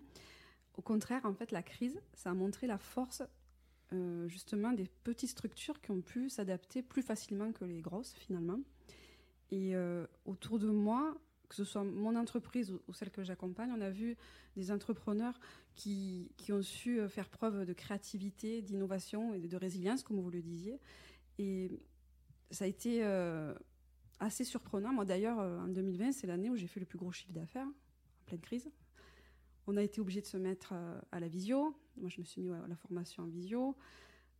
au 0.76 0.82
contraire, 0.82 1.24
en 1.24 1.32
fait, 1.32 1.52
la 1.52 1.62
crise, 1.62 2.00
ça 2.14 2.30
a 2.30 2.34
montré 2.34 2.66
la 2.66 2.78
force 2.78 3.22
euh, 3.92 4.26
justement 4.28 4.72
des 4.72 4.88
petites 5.04 5.30
structures 5.30 5.80
qui 5.80 5.92
ont 5.92 6.02
pu 6.02 6.28
s'adapter 6.28 6.82
plus 6.82 7.02
facilement 7.02 7.52
que 7.52 7.64
les 7.64 7.80
grosses 7.80 8.14
finalement. 8.14 8.58
Et 9.52 9.76
autour 10.24 10.58
de 10.58 10.66
moi, 10.66 11.16
que 11.48 11.54
ce 11.54 11.64
soit 11.64 11.84
mon 11.84 12.16
entreprise 12.16 12.72
ou, 12.72 12.92
celle 12.92 13.10
que 13.10 13.22
j'accompagne, 13.22 13.72
on 13.76 13.80
a 13.80 13.90
vu 13.90 14.16
des 14.56 14.70
entrepreneurs 14.70 15.38
qui, 15.74 16.30
qui, 16.36 16.52
ont 16.52 16.62
su 16.62 17.00
euh, 17.00 17.08
faire 17.08 17.28
preuve 17.28 17.64
de 17.64 17.72
créativité, 17.72 18.62
d'innovation 18.62 19.34
et 19.34 19.40
de 19.40 19.56
résilience, 19.56 20.02
comme 20.02 20.20
vous 20.20 20.30
le 20.30 20.42
disiez. 20.42 20.80
Et 21.38 21.70
ça 22.50 22.64
a 22.64 22.68
été 22.68 23.02
assez 24.18 24.44
surprenant. 24.44 24.92
Moi, 24.92 25.04
d'ailleurs, 25.04 25.38
en 25.38 25.68
2020, 25.68 26.12
c'est 26.12 26.26
l'année 26.26 26.50
où 26.50 26.56
j'ai 26.56 26.66
fait 26.66 26.80
le 26.80 26.86
plus 26.86 26.98
gros 26.98 27.12
chiffre 27.12 27.32
d'affaires, 27.32 27.66
en 27.66 28.24
pleine 28.26 28.40
crise. 28.40 28.70
On 29.66 29.76
a 29.76 29.82
été 29.82 30.00
obligé 30.00 30.20
de 30.20 30.26
se 30.26 30.36
mettre 30.36 30.74
à 31.10 31.20
la 31.20 31.28
visio. 31.28 31.76
Moi, 31.96 32.08
je 32.08 32.20
me 32.20 32.24
suis 32.24 32.40
mis 32.40 32.52
à 32.52 32.66
la 32.68 32.76
formation 32.76 33.24
en 33.24 33.26
visio. 33.26 33.76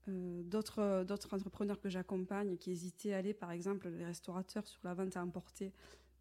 d'autres, 0.06 1.04
d'autres 1.04 1.34
entrepreneurs 1.34 1.80
que 1.80 1.88
j'accompagne 1.88 2.56
qui 2.56 2.70
hésitaient 2.70 3.12
à 3.12 3.18
aller, 3.18 3.34
par 3.34 3.50
exemple, 3.50 3.88
les 3.88 4.04
restaurateurs 4.04 4.66
sur 4.66 4.80
la 4.84 4.94
vente 4.94 5.16
à 5.16 5.22
emporter, 5.22 5.72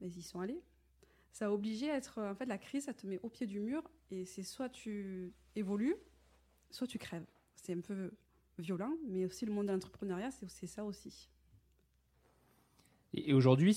mais 0.02 0.08
ils 0.08 0.18
y 0.18 0.24
sont 0.24 0.40
allés 0.40 0.62
ça 1.36 1.48
a 1.48 1.52
obligé 1.52 1.92
à 1.92 1.98
être. 1.98 2.22
En 2.22 2.34
fait, 2.34 2.46
la 2.46 2.58
crise, 2.58 2.86
ça 2.86 2.94
te 2.94 3.06
met 3.06 3.20
au 3.22 3.28
pied 3.28 3.46
du 3.46 3.60
mur 3.60 3.84
et 4.10 4.24
c'est 4.24 4.42
soit 4.42 4.70
tu 4.70 5.34
évolues, 5.58 5.98
soit 6.72 6.88
tu 6.88 6.98
crèves. 6.98 7.26
C'est 7.58 7.74
un 7.74 7.82
peu 7.82 8.12
violent, 8.58 8.94
mais 9.06 9.26
aussi 9.26 9.46
le 9.46 9.52
monde 9.52 9.68
de 9.68 9.74
l'entrepreneuriat, 9.74 10.32
c'est 10.32 10.66
ça 10.66 10.86
aussi. 10.86 11.30
Et 13.18 13.34
aujourd'hui, 13.34 13.74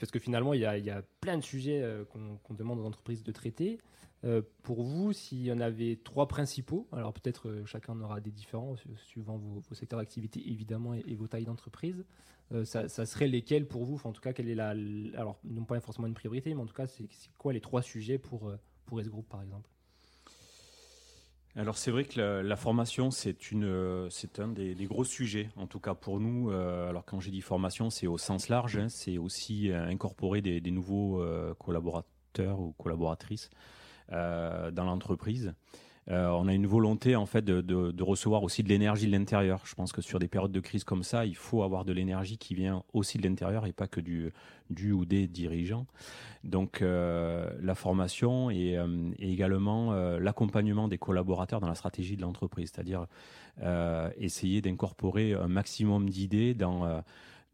parce 0.00 0.10
que 0.10 0.18
finalement, 0.18 0.54
il 0.54 0.60
y 0.60 0.64
a, 0.64 1.02
plein 1.20 1.36
de 1.36 1.42
sujets 1.42 1.82
euh, 1.82 2.04
qu'on 2.04 2.54
demande 2.54 2.78
aux 2.78 2.84
entreprises 2.84 3.22
de 3.22 3.30
traiter. 3.30 3.78
Euh, 4.24 4.40
pour 4.62 4.82
vous, 4.82 5.12
s'il 5.12 5.42
y 5.42 5.52
en 5.52 5.60
avait 5.60 6.00
trois 6.02 6.26
principaux, 6.26 6.88
alors 6.90 7.12
peut-être 7.12 7.48
euh, 7.48 7.66
chacun 7.66 8.00
aura 8.00 8.20
des 8.20 8.30
différents 8.30 8.74
suivant 8.96 9.36
vos, 9.36 9.62
secteurs 9.74 9.98
d'activité 9.98 10.42
évidemment 10.50 10.94
et, 10.94 11.14
vos 11.14 11.28
tailles 11.28 11.44
d'entreprise, 11.44 12.04
ça, 12.64 12.88
serait 12.88 13.26
lesquels 13.26 13.66
pour 13.66 13.84
vous? 13.84 14.00
En 14.04 14.12
tout 14.12 14.20
cas, 14.22 14.32
quelle 14.32 14.48
est 14.48 14.54
la, 14.54 14.70
alors 15.18 15.38
non 15.44 15.64
pas 15.64 15.78
forcément 15.80 16.06
une 16.06 16.14
priorité, 16.14 16.54
mais 16.54 16.62
en 16.62 16.66
tout 16.66 16.74
cas, 16.74 16.86
c'est 16.86 17.08
quoi 17.36 17.52
les 17.52 17.60
trois 17.60 17.82
sujets 17.82 18.18
pour 18.18 18.52
pour 18.84 19.00
S 19.00 19.08
Group 19.08 19.28
par 19.28 19.42
exemple? 19.42 19.68
Alors 21.56 21.78
c'est 21.78 21.90
vrai 21.90 22.04
que 22.04 22.20
la, 22.20 22.56
formation 22.56 23.10
c'est 23.10 23.36
c'est 24.10 24.40
un 24.40 24.48
des, 24.48 24.74
gros 24.84 25.04
sujets 25.04 25.48
en 25.56 25.66
tout 25.66 25.80
cas 25.80 25.94
pour 25.94 26.20
nous. 26.20 26.50
Euh, 26.50 26.90
alors 26.90 27.04
quand 27.06 27.18
j'ai 27.18 27.30
dit 27.30 27.40
formation 27.40 27.88
c'est 27.88 28.06
au 28.06 28.18
sens 28.18 28.48
large, 28.50 28.76
hein, 28.76 28.88
c'est 28.90 29.16
aussi 29.16 29.70
euh, 29.70 29.86
incorporer 29.86 30.42
des, 30.42 30.60
nouveaux 30.70 31.22
euh, 31.22 31.54
collaborateurs 31.54 32.60
ou 32.60 32.72
collaboratrices 32.72 33.50
dans 34.10 34.84
l'entreprise. 34.84 35.54
Euh, 36.08 36.28
on 36.28 36.46
a 36.46 36.54
une 36.54 36.66
volonté 36.66 37.16
en 37.16 37.26
fait 37.26 37.44
de, 37.44 38.02
recevoir 38.02 38.44
aussi 38.44 38.62
de 38.62 38.68
l'énergie 38.68 39.06
de 39.06 39.12
l'intérieur. 39.12 39.62
Je 39.64 39.74
pense 39.74 39.92
que 39.92 40.00
sur 40.00 40.18
des 40.18 40.28
périodes 40.28 40.52
de 40.52 40.60
crise 40.60 40.84
comme 40.84 41.02
ça, 41.02 41.26
il 41.26 41.34
faut 41.34 41.62
avoir 41.62 41.84
de 41.84 41.92
l'énergie 41.92 42.38
qui 42.38 42.54
vient 42.54 42.84
aussi 42.92 43.18
de 43.18 43.26
l'intérieur 43.26 43.66
et 43.66 43.72
pas 43.72 43.88
que 43.88 44.00
du, 44.00 44.32
du 44.70 44.92
ou 44.92 45.04
des 45.04 45.26
dirigeants. 45.26 45.86
Donc 46.44 46.80
euh, 46.80 47.50
la 47.60 47.74
formation 47.74 48.50
et, 48.50 48.76
euh, 48.76 49.10
également 49.18 49.92
l'accompagnement 50.18 50.86
des 50.86 50.98
collaborateurs 50.98 51.60
dans 51.60 51.68
la 51.68 51.74
stratégie 51.74 52.16
de 52.16 52.22
l'entreprise, 52.22 52.70
c'est-à-dire 52.72 53.06
essayer 54.18 54.60
d'incorporer 54.60 55.32
un 55.32 55.48
maximum 55.48 56.10
d'idées 56.10 56.52
dans 56.54 57.02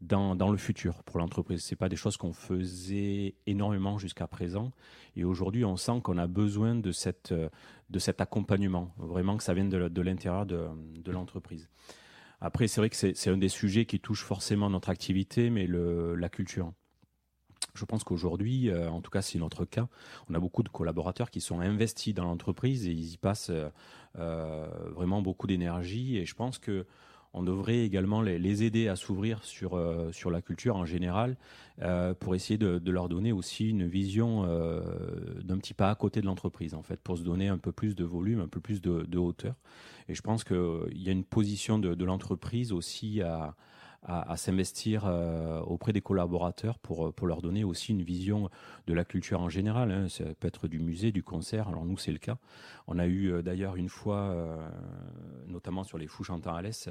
dans, 0.03 0.51
le 0.51 0.57
futur 0.57 1.03
pour 1.03 1.19
l'entreprise. 1.19 1.63
Ce 1.63 1.75
pas 1.75 1.89
des 1.89 1.95
choses 1.95 2.17
qu'on 2.17 2.33
faisait 2.33 3.35
énormément 3.47 3.97
jusqu'à 3.97 4.27
présent. 4.27 4.71
Et 5.15 5.23
aujourd'hui, 5.23 5.65
on 5.65 5.77
sent 5.77 6.01
qu'on 6.03 6.17
a 6.17 6.27
besoin 6.27 6.75
de, 6.75 6.91
cette, 6.91 7.33
de 7.33 7.99
cet 7.99 8.21
accompagnement, 8.21 8.93
vraiment 8.97 9.37
que 9.37 9.43
ça 9.43 9.53
vienne 9.53 9.69
de, 9.69 10.01
l'intérieur 10.01 10.45
de, 10.45 11.11
l'entreprise. 11.11 11.69
Après, 12.41 12.67
c'est 12.67 12.81
vrai 12.81 12.89
que 12.89 12.95
c'est 12.95 13.29
un 13.29 13.37
des 13.37 13.49
sujets 13.49 13.85
qui 13.85 13.99
touche 13.99 14.23
forcément 14.23 14.69
notre 14.69 14.89
activité, 14.89 15.49
mais 15.49 15.65
le, 15.65 16.15
la 16.15 16.29
culture. 16.29 16.73
Je 17.73 17.85
pense 17.85 18.03
qu'aujourd'hui, 18.03 18.69
euh, 18.69 18.89
en 18.89 19.01
tout 19.01 19.09
cas 19.09 19.23
c'est 19.23 19.39
notre 19.39 19.65
cas, 19.65 19.87
on 20.29 20.35
a 20.35 20.39
beaucoup 20.39 20.61
de 20.61 20.69
collaborateurs 20.69 21.31
qui 21.31 21.41
sont 21.41 21.59
investis 21.59 22.13
dans 22.13 22.25
l'entreprise 22.25 22.87
et 22.87 22.91
ils 22.91 23.13
y 23.13 23.17
passent 23.17 23.51
euh, 24.19 24.67
vraiment 24.91 25.23
beaucoup 25.23 25.47
d'énergie. 25.47 26.17
Et 26.17 26.25
je 26.25 26.35
pense 26.35 26.59
que 26.59 26.85
on 27.33 27.43
devrait 27.43 27.79
également 27.79 28.21
les, 28.21 28.63
aider 28.63 28.87
à 28.87 28.95
s'ouvrir 28.95 29.43
sur, 29.43 29.75
euh, 29.75 30.11
sur 30.11 30.29
la 30.29 30.41
culture 30.41 30.75
en 30.75 30.85
général 30.85 31.35
euh, 31.81 32.13
pour 32.13 32.35
essayer 32.35 32.57
de, 32.57 32.91
leur 32.91 33.09
donner 33.09 33.31
aussi 33.31 33.69
une 33.69 33.87
vision 33.87 34.45
euh, 34.45 34.81
d'un 35.43 35.57
petit 35.57 35.73
pas 35.73 35.89
à 35.89 35.95
côté 35.95 36.21
de 36.21 36.27
l'entreprise, 36.27 36.75
en 36.75 36.83
fait, 36.83 36.99
pour 37.01 37.17
se 37.17 37.23
donner 37.23 37.47
un 37.47 37.57
peu 37.57 37.71
plus 37.71 37.95
de 37.95 38.03
volume, 38.03 38.39
un 38.39 38.47
peu 38.47 38.59
plus 38.59 38.81
de, 38.81 39.17
hauteur. 39.17 39.55
Et 40.09 40.13
je 40.13 40.21
pense 40.21 40.43
qu'il 40.43 40.57
y 40.93 41.09
a 41.09 41.11
une 41.11 41.23
position 41.23 41.79
de 41.79 42.05
l'entreprise 42.05 42.71
aussi 42.71 43.21
à, 43.21 43.55
à, 44.05 44.35
s'investir 44.37 45.03
euh, 45.05 45.61
auprès 45.61 45.93
des 45.93 46.01
collaborateurs 46.01 46.77
pour, 46.79 47.13
pour 47.13 47.27
leur 47.27 47.41
donner 47.41 47.63
aussi 47.63 47.91
une 47.91 48.01
vision 48.01 48.49
de 48.87 48.93
la 48.93 49.05
culture 49.05 49.41
en 49.41 49.49
général. 49.49 49.91
Hein. 49.91 50.09
Ça 50.09 50.25
peut 50.39 50.47
être 50.47 50.67
du 50.67 50.79
musée, 50.79 51.11
du 51.11 51.23
concert. 51.23 51.69
Alors 51.69 51.85
nous, 51.85 51.97
c'est 51.97 52.11
le 52.11 52.17
cas. 52.17 52.37
On 52.87 52.99
a 52.99 53.05
eu 53.05 53.31
euh, 53.31 53.41
d'ailleurs 53.41 53.75
une 53.75 53.89
fois, 53.89 54.17
euh, 54.17 54.57
notamment 55.47 55.83
sur 55.83 55.97
les 55.97 56.07
Fous 56.07 56.23
chantants 56.23 56.55
Alès, 56.55 56.89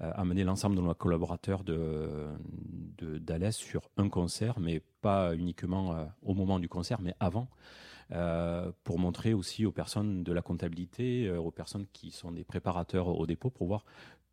amené 0.00 0.44
l'ensemble 0.44 0.76
de 0.76 0.80
nos 0.80 0.94
collaborateurs 0.94 1.64
de, 1.64 2.28
d'Alès 2.98 3.54
sur 3.54 3.88
un 3.96 4.08
concert, 4.08 4.58
mais 4.58 4.82
pas 5.00 5.34
uniquement 5.34 6.06
au 6.22 6.34
moment 6.34 6.58
du 6.58 6.68
concert, 6.68 7.00
mais 7.00 7.14
avant. 7.20 7.48
pour 8.84 8.98
montrer 8.98 9.32
aussi 9.32 9.64
aux 9.64 9.72
personnes 9.72 10.22
de 10.22 10.32
la 10.32 10.42
comptabilité, 10.42 11.30
aux 11.30 11.50
personnes 11.50 11.86
qui 11.92 12.10
sont 12.10 12.30
des 12.30 12.44
préparateurs 12.44 13.08
au 13.08 13.26
dépôt, 13.26 13.50
pour 13.50 13.66
voir 13.66 13.84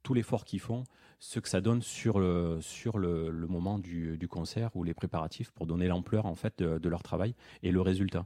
tout 0.04 0.14
l'effort 0.14 0.46
qu'ils 0.46 0.60
font, 0.60 0.84
ce 1.24 1.40
que 1.40 1.48
ça 1.48 1.62
donne 1.62 1.82
sur 1.82 2.20
le, 2.20 2.58
sur 2.60 2.98
le, 2.98 3.32
moment 3.48 3.80
du, 3.80 4.28
concert 4.30 4.76
ou 4.76 4.84
les 4.84 4.94
préparatifs 4.94 5.52
pour 5.52 5.66
donner 5.66 5.88
l'ampleur 5.88 6.26
en 6.26 6.36
fait 6.36 6.62
de, 6.62 6.90
leur 6.90 7.02
travail 7.02 7.34
et 7.64 7.72
le 7.72 7.80
résultat. 7.80 8.26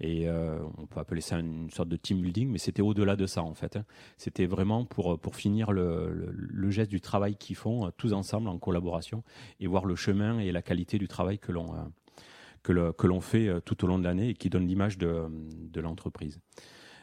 Et 0.00 0.28
euh, 0.28 0.58
on 0.78 0.86
peut 0.86 0.98
appeler 0.98 1.20
ça 1.20 1.38
une 1.38 1.70
sorte 1.70 1.90
de 1.90 1.96
team 1.96 2.22
building, 2.22 2.48
mais 2.48 2.58
c'était 2.58 2.80
au-delà 2.80 3.16
de 3.16 3.26
ça 3.26 3.42
en 3.42 3.52
fait. 3.52 3.76
Hein. 3.76 3.84
C'était 4.16 4.46
vraiment 4.46 4.86
pour, 4.86 5.18
pour 5.18 5.36
finir 5.36 5.72
le, 5.72 6.32
le, 6.32 6.70
geste 6.70 6.90
du 6.90 7.02
travail 7.02 7.36
qu'ils 7.36 7.56
font 7.56 7.86
euh, 7.86 7.90
tous 7.96 8.14
ensemble 8.14 8.48
en 8.48 8.58
collaboration 8.58 9.22
et 9.60 9.66
voir 9.66 9.84
le 9.84 9.94
chemin 9.94 10.38
et 10.38 10.50
la 10.50 10.62
qualité 10.62 10.96
du 10.98 11.06
travail 11.06 11.38
que 11.38 11.52
l'on 11.52 11.74
euh, 11.74 12.92
que 12.92 13.20
fait 13.20 13.60
tout 13.66 13.84
au 13.84 13.88
long 13.88 13.98
de 13.98 14.04
l'année 14.04 14.30
et 14.30 14.34
qui 14.34 14.48
donne 14.48 14.66
l'image 14.66 14.96
de, 14.96 15.26
de 15.28 15.80
l'entreprise. 15.80 16.40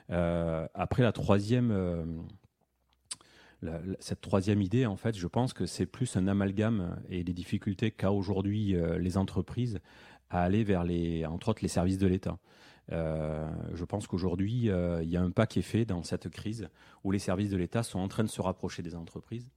après 0.10 1.04
la 1.04 1.12
troisième 1.12 1.72
cette 4.00 4.22
troisième 4.22 4.62
idée, 4.62 4.86
en 4.86 4.96
fait, 4.96 5.18
je 5.18 5.28
pense 5.28 5.54
que 5.54 5.66
c'est 5.66 5.86
plus 5.86 6.16
un 6.18 6.28
amalgame 6.28 7.00
et 7.10 7.24
les 7.24 7.34
difficultés 7.34 7.92
qu'a 7.92 8.12
aujourd'hui 8.12 8.76
euh, 8.76 8.98
les 8.98 9.18
entreprises 9.18 9.80
à 10.30 10.42
aller 10.42 10.64
vers 10.64 10.86
entre 11.30 11.50
autres, 11.50 11.62
les 11.62 11.68
services 11.68 11.98
de 11.98 12.08
l'État. 12.08 12.38
Euh, 12.92 13.48
je 13.74 13.84
pense 13.84 14.08
qu'aujourd'hui, 14.08 14.70
euh, 14.70 15.04
il 15.04 15.10
y 15.10 15.18
a 15.18 15.22
un 15.22 15.32
pas 15.32 15.48
qui 15.48 15.60
est 15.60 15.64
fait 15.64 15.86
dans 15.86 16.04
cette 16.04 16.30
crise 16.30 16.70
où 17.04 17.12
les 17.12 17.20
services 17.20 17.50
de 17.50 17.58
l'État 17.58 17.84
sont 17.84 18.00
en 18.00 18.08
train 18.08 18.24
de 18.24 18.30
se 18.30 18.42
rapprocher 18.42 18.84
des 18.84 18.96
entreprises. 18.96 19.48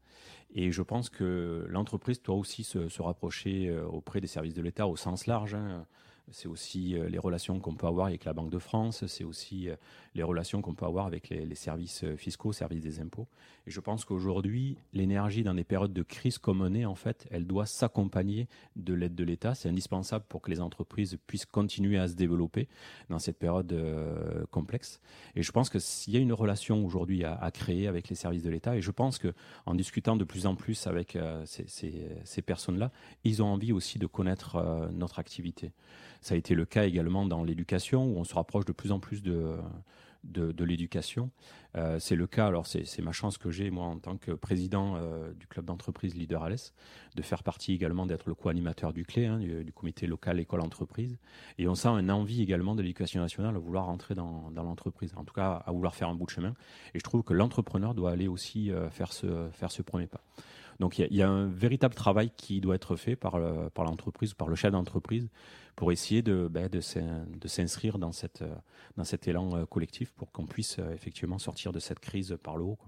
Et 0.55 0.73
je 0.73 0.83
pense 0.83 1.11
que 1.11 1.67
l'entreprise 1.69 2.23
doit 2.23 2.37
aussi 2.37 2.65
se, 2.65 3.03
rapprocher 3.03 3.71
auprès 3.83 4.21
des 4.21 4.27
services 4.27 4.55
de 4.55 4.63
l'État 4.63 4.87
au 4.87 4.97
sens 4.97 5.27
large. 5.27 5.55
Hein 5.55 5.87
c'est 6.31 6.49
aussi 6.49 6.97
euh, 6.97 7.09
les 7.09 7.19
relations 7.19 7.59
qu'on 7.61 7.75
peut 7.75 7.87
avoir 7.87 8.07
avec 8.07 8.25
la 8.25 8.33
Banque 8.33 8.51
de 8.51 8.59
France, 8.59 9.07
c'est 9.07 9.25
aussi 9.25 9.69
euh, 9.69 9.77
les 10.15 10.23
relations 10.23 10.63
qu'on 10.63 10.75
peut 10.75 10.87
avoir 10.87 11.07
avec 11.07 11.31
les, 11.31 11.55
services 11.55 12.05
euh, 12.05 12.17
fiscaux, 12.17 12.53
services 12.53 12.83
des 12.83 13.01
impôts. 13.01 13.27
Et 13.67 13.71
je 13.71 13.81
pense 13.81 14.05
qu'aujourd'hui, 14.05 14.77
l'énergie 14.93 15.43
dans 15.43 15.55
des 15.55 15.65
périodes 15.65 15.93
de 15.93 16.03
crise 16.03 16.39
comme 16.39 16.61
on 16.61 16.75
est, 16.75 16.85
en 16.85 16.95
fait, 16.95 17.27
elle 17.31 17.47
doit 17.47 17.67
s'accompagner 17.67 18.49
de 18.77 18.95
l'aide 18.95 19.15
de 19.15 19.25
l'État. 19.25 19.55
C'est 19.55 19.69
indispensable 19.69 20.25
pour 20.29 20.43
que 20.43 20.51
les 20.51 20.61
entreprises 20.61 21.19
puissent 21.27 21.47
continuer 21.47 21.99
à 21.99 22.09
se 22.09 22.15
développer 22.15 22.69
dans 23.11 23.19
cette 23.19 23.39
période 23.39 23.75
complexe. 24.51 25.01
Et 25.35 25.43
je 25.43 25.53
pense 25.53 25.71
qu'il 25.71 26.15
y 26.15 26.17
a 26.17 26.21
une 26.21 26.33
relation 26.33 26.85
aujourd'hui 26.85 27.25
à, 27.25 27.51
créer 27.53 27.89
avec 27.89 28.09
les 28.09 28.15
services 28.15 28.43
de 28.43 28.51
l'État. 28.51 28.77
Et 28.77 28.81
je 28.81 28.91
pense 28.91 29.19
que 29.19 29.35
en 29.67 29.75
discutant 29.75 30.17
de 30.17 30.25
plus 30.25 30.47
en 30.47 30.55
plus 30.55 30.87
avec 30.87 31.19
ces, 31.45 32.43
personnes-là, 32.43 32.91
ils 33.25 33.43
ont 33.43 33.49
envie 33.49 33.73
aussi 33.73 33.99
de 33.99 34.07
connaître 34.07 34.89
notre 34.93 35.19
activité. 35.19 35.73
Ça 36.21 36.35
a 36.35 36.37
été 36.37 36.55
le 36.55 36.65
cas 36.65 36.85
également 36.85 37.27
dans 37.27 37.45
l'éducation, 37.45 38.05
où 38.05 38.19
on 38.19 38.25
se 38.25 38.35
rapproche 38.35 38.65
de 38.65 38.73
plus 38.73 38.93
en 38.93 39.01
plus 39.01 39.23
de, 39.23 39.59
de, 40.25 40.65
l'éducation. 40.65 41.31
Euh, 41.77 41.99
c'est 41.99 42.17
le 42.17 42.27
cas, 42.27 42.47
alors 42.47 42.67
c'est 42.67 43.03
ma 43.03 43.13
chance 43.13 43.39
que 43.39 43.51
j'ai, 43.51 43.71
moi, 43.71 43.87
en 43.87 43.99
tant 43.99 44.17
que 44.17 44.33
président 44.33 44.97
euh, 44.97 45.33
du 45.33 45.47
club 45.47 45.65
d'entreprise 45.65 46.15
Leader 46.15 46.43
Alès, 46.43 46.75
de 47.15 47.23
faire 47.23 47.43
partie 47.43 47.73
également 47.73 48.07
d'être 48.07 48.27
le 48.27 48.35
co-animateur 48.35 48.93
du 48.93 49.05
CLé, 49.05 49.27
hein, 49.27 49.39
du, 49.39 49.73
comité 49.73 50.07
local 50.07 50.41
école-entreprise. 50.41 51.19
Et 51.59 51.69
on 51.69 51.75
sent 51.75 51.89
une 51.89 52.11
envie 52.11 52.43
également 52.43 52.75
de 52.75 52.83
l'éducation 52.83 53.21
nationale 53.21 53.55
à 53.57 53.59
vouloir 53.59 53.87
rentrer 53.87 54.15
dans, 54.15 54.51
dans 54.51 54.63
l'entreprise, 54.63 55.13
en 55.17 55.25
tout 55.25 55.35
cas 55.35 55.63
à 55.65 55.73
vouloir 55.73 55.95
faire 55.95 56.09
un 56.09 56.15
bout 56.15 56.27
de 56.27 56.31
chemin. 56.31 56.55
Et 56.95 56.99
je 56.99 57.05
trouve 57.05 57.23
que 57.23 57.35
l'entrepreneur 57.35 57.95
doit 57.95 58.11
aller 58.11 58.29
aussi 58.29 58.71
euh, 58.71 58.91
faire, 58.91 59.13
ce, 59.13 59.49
faire 59.53 59.71
ce 59.71 59.83
premier 59.83 60.07
pas. 60.07 60.23
Donc 60.79 60.99
il 60.99 61.13
y, 61.13 61.23
a 61.23 61.29
un 61.29 61.49
véritable 61.49 61.95
travail 61.95 62.31
qui 62.37 62.61
doit 62.61 62.77
être 62.77 62.95
fait 62.95 63.17
par, 63.17 63.33
par 63.73 63.85
l'entreprise, 63.85 64.35
par 64.35 64.49
le 64.49 64.55
chef 64.55 64.71
d'entreprise, 64.71 65.29
pour 65.79 65.93
essayer 65.93 66.23
de, 66.23 66.49
ben, 66.49 66.69
de, 66.69 66.81
s'inscrire 66.81 67.99
dans, 67.99 68.11
cette, 68.11 68.43
dans 68.97 69.05
cet 69.05 69.29
élan 69.29 69.57
euh, 69.57 69.65
collectif 69.65 70.11
pour 70.11 70.33
qu'on 70.33 70.45
puisse 70.45 70.81
euh, 70.81 70.91
effectivement 70.91 71.39
sortir 71.39 71.71
de 71.71 71.79
cette 71.79 72.01
crise 72.01 72.37
par 72.43 72.57
le 72.57 72.65
haut. 72.65 72.79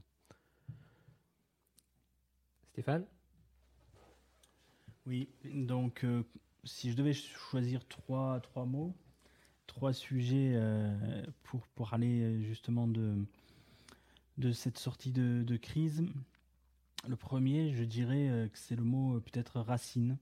Stéphane? 2.72 3.06
Oui, 5.06 5.28
donc 5.44 6.02
euh, 6.02 6.24
si 6.64 6.90
je 6.90 6.96
devais 6.96 7.12
choisir 7.12 7.86
trois, 7.86 8.40
trois 8.40 8.64
mots, 8.64 8.92
trois 9.68 9.92
sujets 9.92 10.60
pour, 11.44 11.66
pour 11.68 11.94
aller 11.94 12.42
justement 12.42 12.88
de, 12.88 13.14
de 14.38 14.50
cette 14.50 14.78
sortie 14.78 15.12
de, 15.12 15.44
de 15.44 15.56
crise, 15.56 16.04
Le 17.08 17.16
premier, 17.16 17.72
je 17.72 17.84
dirais 17.84 18.48
que 18.52 18.58
c'est 18.58 18.76
le 18.76 18.84
mot 18.84 19.20
peut-être 19.20 19.60
racine. 19.60 20.18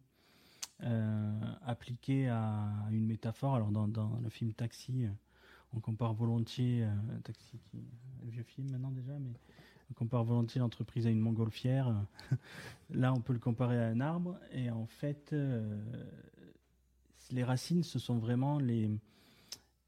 appliqué 1.66 2.28
à 2.28 2.72
une 2.90 3.06
métaphore. 3.06 3.54
Alors 3.54 3.70
dans, 3.70 4.20
le 4.22 4.28
film 4.30 4.52
Taxi, 4.52 5.06
on 5.72 5.80
compare 5.80 6.14
volontiers 6.14 6.86
Taxi, 7.24 7.58
qui 7.70 7.78
vieux 8.30 8.44
film 8.44 8.70
maintenant 8.70 8.90
déjà, 8.90 9.18
mais 9.18 9.32
on 9.90 9.94
compare 9.94 10.24
volontiers 10.24 10.60
l'entreprise 10.60 11.06
à 11.06 11.10
une 11.10 11.20
montgolfière. 11.20 11.94
Là, 12.90 13.12
on 13.12 13.20
peut 13.20 13.32
le 13.32 13.38
comparer 13.38 13.78
à 13.78 13.86
un 13.86 14.00
arbre. 14.00 14.38
Et 14.52 14.70
en 14.70 14.86
fait, 14.86 15.30
euh, 15.32 15.82
les 17.30 17.44
racines, 17.44 17.82
ce 17.82 17.98
sont 17.98 18.18
vraiment 18.18 18.58
les, 18.58 18.90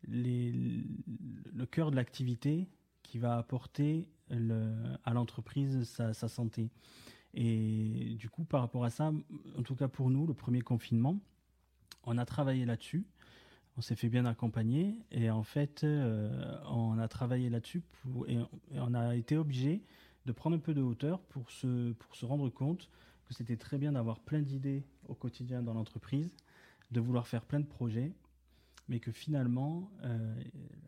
le 0.09 1.67
cœur 1.67 1.91
de 1.91 1.97
l'activité 1.97 2.69
qui 3.03 3.19
va 3.19 3.37
apporter 3.37 4.09
à 4.31 5.13
l'entreprise 5.13 5.85
sa, 5.85 6.29
santé. 6.29 6.71
Et 7.35 8.17
du 8.19 8.29
coup, 8.29 8.45
par 8.45 8.61
rapport 8.61 8.85
à 8.85 8.91
ça, 8.91 9.13
en 9.59 9.63
tout 9.63 9.75
cas 9.75 9.89
pour 9.89 10.11
nous, 10.11 10.27
le 10.27 10.35
premier 10.35 10.61
confinement, 10.61 11.21
on 12.05 12.19
a 12.19 12.25
travaillé 12.25 12.65
là-dessus. 12.65 13.07
On 13.77 13.83
s'est 13.83 13.95
fait 13.95 14.09
bien 14.09 14.27
accompagner 14.27 14.99
et 15.11 15.31
en 15.31 15.43
fait, 15.43 15.85
euh, 15.85 16.59
on 16.67 16.99
a 16.99 17.09
travaillé 17.09 17.49
là-dessus 17.49 17.83
et, 18.27 18.39
on 18.73 18.95
a 18.95 19.15
été 19.15 19.37
obligé 19.37 19.83
de 20.27 20.33
prendre 20.33 20.57
un 20.57 20.59
peu 20.59 20.75
de 20.75 20.83
hauteur 20.83 21.21
pour 21.21 21.51
se, 21.51 21.93
pour 21.93 22.17
se 22.17 22.27
rendre 22.27 22.51
compte 22.51 22.91
que 23.27 23.33
c'était 23.33 23.57
très 23.57 23.79
bien 23.79 23.93
d'avoir 23.93 24.21
plein 24.21 24.43
d'idées 24.43 24.85
au 25.09 25.15
quotidien 25.15 25.63
dans 25.63 25.73
l'entreprise, 25.73 26.35
de 26.91 27.01
vouloir 27.01 27.29
faire 27.29 27.45
plein 27.45 27.61
de 27.61 27.67
projets, 27.67 28.13
mais 28.91 28.99
que 28.99 29.13
finalement, 29.13 29.89
euh, 30.03 30.35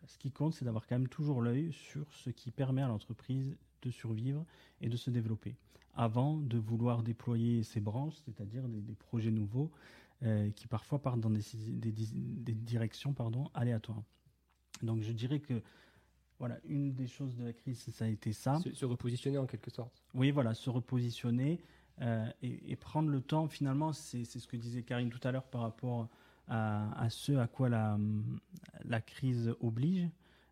ce 0.07 0.19
qui 0.19 0.33
compte, 0.33 0.55
c'est 0.55 0.65
d'avoir 0.65 0.87
quand 0.87 0.97
même 0.97 1.09
toujours 1.09 1.41
l'œil 1.41 1.73
sur 1.73 2.13
ce 2.13 2.31
qui 2.31 2.51
permet 2.51 2.83
à 2.83 2.89
l'entreprise 2.89 3.57
de 3.81 3.91
survivre 3.91 4.45
et 4.81 4.89
de 4.89 4.97
se 4.97 5.09
développer, 5.09 5.55
avant 5.95 6.37
de 6.37 6.59
vouloir 6.59 7.05
déployer 7.05 7.63
ses 7.63 7.81
branches, 7.81 8.17
c'est-à-dire 8.25 8.69
des, 8.69 8.95
projets 8.97 9.31
nouveaux 9.31 9.71
euh, 10.25 10.51
qui 10.51 10.67
parfois 10.67 11.01
partent 11.01 11.21
dans 11.21 11.31
des, 11.31 11.43
des, 11.55 12.55
directions 12.55 13.13
pardon, 13.13 13.49
aléatoires. 13.55 14.03
Donc 14.83 15.03
je 15.03 15.13
dirais 15.13 15.39
que 15.39 15.63
voilà, 16.41 16.59
une 16.65 16.93
des 16.95 17.07
choses 17.07 17.37
de 17.37 17.45
la 17.45 17.53
crise, 17.53 17.79
ça 17.93 18.05
a 18.05 18.09
été 18.09 18.33
ça. 18.33 18.59
Se, 18.75 18.85
repositionner 18.85 19.39
en 19.39 19.47
quelque 19.47 19.71
sorte. 19.71 20.03
Oui, 20.13 20.33
voilà, 20.33 20.55
se 20.55 20.71
repositionner 20.71 21.61
euh, 22.01 22.27
et, 22.43 22.75
prendre 22.75 23.11
le 23.11 23.21
temps. 23.21 23.47
Finalement, 23.47 23.93
c'est 23.93 24.25
ce 24.25 24.49
que 24.49 24.57
disait 24.57 24.83
Karine 24.83 25.09
tout 25.09 25.21
à 25.23 25.31
l'heure 25.31 25.47
par 25.47 25.61
rapport 25.61 26.09
à, 26.49 27.07
ce 27.09 27.33
à 27.33 27.47
quoi 27.47 27.69
la, 27.69 27.99
la 28.85 29.01
crise 29.01 29.55
oblige, 29.61 30.09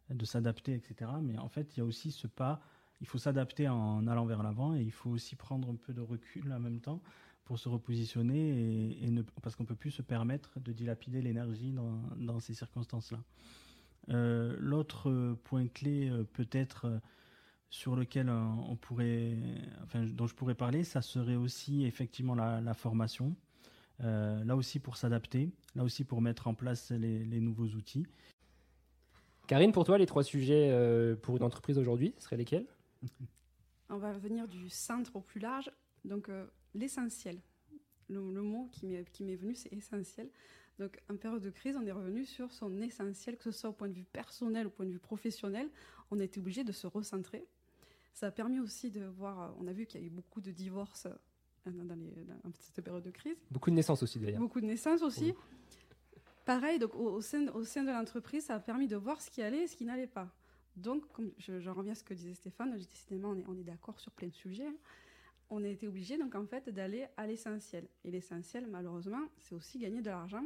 de 0.08 0.24
s'adapter, 0.24 0.74
etc. 0.74 1.10
Mais 1.22 1.38
en 1.38 1.48
fait, 1.48 1.76
il 1.76 1.80
y 1.80 1.82
a 1.82 1.84
aussi 1.84 2.10
ce 2.10 2.26
pas. 2.26 2.60
Il 3.00 3.06
faut 3.06 3.18
s'adapter 3.18 3.68
en 3.68 4.06
allant 4.06 4.26
vers 4.26 4.42
l'avant 4.42 4.74
et 4.74 4.82
il 4.82 4.92
faut 4.92 5.10
aussi 5.10 5.36
prendre 5.36 5.70
un 5.70 5.76
peu 5.76 5.92
de 5.92 6.00
recul 6.00 6.52
en 6.52 6.58
même 6.60 6.80
temps 6.80 7.00
pour 7.44 7.58
se 7.58 7.68
repositionner 7.68 8.96
et, 9.02 9.10
ne, 9.10 9.22
parce 9.42 9.56
qu'on 9.56 9.64
peut 9.64 9.74
plus 9.74 9.90
se 9.90 10.02
permettre 10.02 10.60
de 10.60 10.72
dilapider 10.72 11.22
l'énergie 11.22 11.72
dans, 11.72 12.00
dans 12.16 12.40
ces 12.40 12.54
circonstances-là. 12.54 13.18
Euh, 14.08 14.56
l'autre 14.58 15.36
point 15.44 15.66
clé, 15.68 16.08
euh, 16.08 16.24
peut-être 16.24 16.86
euh, 16.86 16.98
sur 17.68 17.94
lequel 17.94 18.28
on 18.28 18.74
pourrait, 18.76 19.36
enfin, 19.84 20.04
dont 20.04 20.26
je 20.26 20.34
pourrais 20.34 20.56
parler, 20.56 20.82
ça 20.82 21.02
serait 21.02 21.36
aussi 21.36 21.84
effectivement 21.84 22.34
la, 22.34 22.74
formation. 22.74 23.36
Là 24.00 24.56
aussi 24.56 24.78
pour 24.78 24.96
s'adapter, 24.96 25.50
là 25.74 25.84
aussi 25.84 26.04
pour 26.04 26.20
mettre 26.20 26.46
en 26.46 26.54
place 26.54 26.90
les, 26.90 27.40
nouveaux 27.40 27.66
outils. 27.66 28.06
Karine, 29.46 29.72
pour 29.72 29.84
toi, 29.84 29.98
les 29.98 30.06
trois 30.06 30.22
sujets 30.22 30.72
pour 31.22 31.36
une 31.36 31.42
entreprise 31.42 31.78
aujourd'hui, 31.78 32.14
ce 32.18 32.24
seraient 32.24 32.36
lesquels? 32.36 32.66
On 33.88 33.98
va 33.98 34.12
venir 34.12 34.46
du 34.46 34.68
centre 34.68 35.16
au 35.16 35.20
plus 35.20 35.40
large. 35.40 35.70
Donc, 36.04 36.30
l'essentiel. 36.74 37.40
Le, 38.08 38.32
le, 38.32 38.42
mot 38.42 38.68
qui 38.72 38.86
m'est 38.86 39.36
venu, 39.36 39.54
c'est 39.54 39.72
essentiel. 39.72 40.30
Donc, 40.80 40.98
en 41.10 41.16
période 41.16 41.42
de 41.42 41.50
crise, 41.50 41.76
on 41.76 41.86
est 41.86 41.92
revenu 41.92 42.24
sur 42.24 42.50
son 42.50 42.80
essentiel, 42.80 43.36
que 43.36 43.44
ce 43.44 43.52
soit 43.52 43.68
au 43.68 43.74
point 43.74 43.88
de 43.88 43.92
vue 43.92 44.04
personnel, 44.04 44.66
au 44.66 44.70
point 44.70 44.86
de 44.86 44.90
vue 44.90 44.98
professionnel. 44.98 45.68
On 46.10 46.18
a 46.18 46.24
été 46.24 46.40
obligé 46.40 46.64
de 46.64 46.72
se 46.72 46.86
recentrer. 46.86 47.46
Ça 48.14 48.28
a 48.28 48.30
permis 48.30 48.60
aussi 48.60 48.90
de 48.90 49.04
voir, 49.04 49.54
on 49.60 49.66
a 49.66 49.74
vu 49.74 49.84
qu'il 49.84 50.00
y 50.00 50.04
a 50.04 50.06
eu 50.06 50.10
beaucoup 50.10 50.40
de 50.40 50.50
divorces 50.50 51.06
euh, 51.66 51.70
dans, 51.70 52.52
cette 52.58 52.84
période 52.84 53.02
de 53.02 53.10
crise. 53.10 53.36
Beaucoup 53.50 53.70
de 53.70 53.76
naissances 53.76 54.02
aussi 54.02 54.18
d'ailleurs. 54.18 54.40
Beaucoup 54.40 54.60
de 54.60 54.66
naissances 54.66 55.02
aussi. 55.02 55.34
Pareil, 56.44 56.78
donc 56.78 56.94
au, 56.94 57.20
sein, 57.20 57.46
au 57.48 57.64
sein 57.64 57.84
de 57.84 57.90
l'entreprise, 57.90 58.46
ça 58.46 58.54
a 58.56 58.60
permis 58.60 58.88
de 58.88 58.96
voir 58.96 59.20
ce 59.20 59.30
qui 59.30 59.42
allait 59.42 59.64
et 59.64 59.66
ce 59.66 59.76
qui 59.76 59.84
n'allait 59.84 60.06
pas. 60.06 60.28
Donc, 60.76 61.10
comme 61.12 61.32
je, 61.38 61.68
reviens 61.68 61.92
à 61.92 61.94
ce 61.94 62.04
que 62.04 62.14
disait 62.14 62.34
Stéphane, 62.34 62.76
décidément, 62.76 63.30
on 63.30 63.36
est, 63.36 63.44
on 63.46 63.56
est 63.56 63.64
d'accord 63.64 64.00
sur 64.00 64.12
plein 64.12 64.28
de 64.28 64.34
sujets. 64.34 64.66
Hein 64.66 64.76
on 65.50 65.64
a 65.64 65.68
été 65.68 65.88
obligé 65.88 66.16
donc 66.16 66.34
en 66.34 66.46
fait 66.46 66.68
d'aller 66.70 67.06
à 67.16 67.26
l'essentiel. 67.26 67.88
Et 68.04 68.10
l'essentiel, 68.10 68.66
malheureusement, 68.68 69.22
c'est 69.38 69.54
aussi 69.54 69.78
gagner 69.78 70.00
de 70.00 70.08
l'argent. 70.08 70.44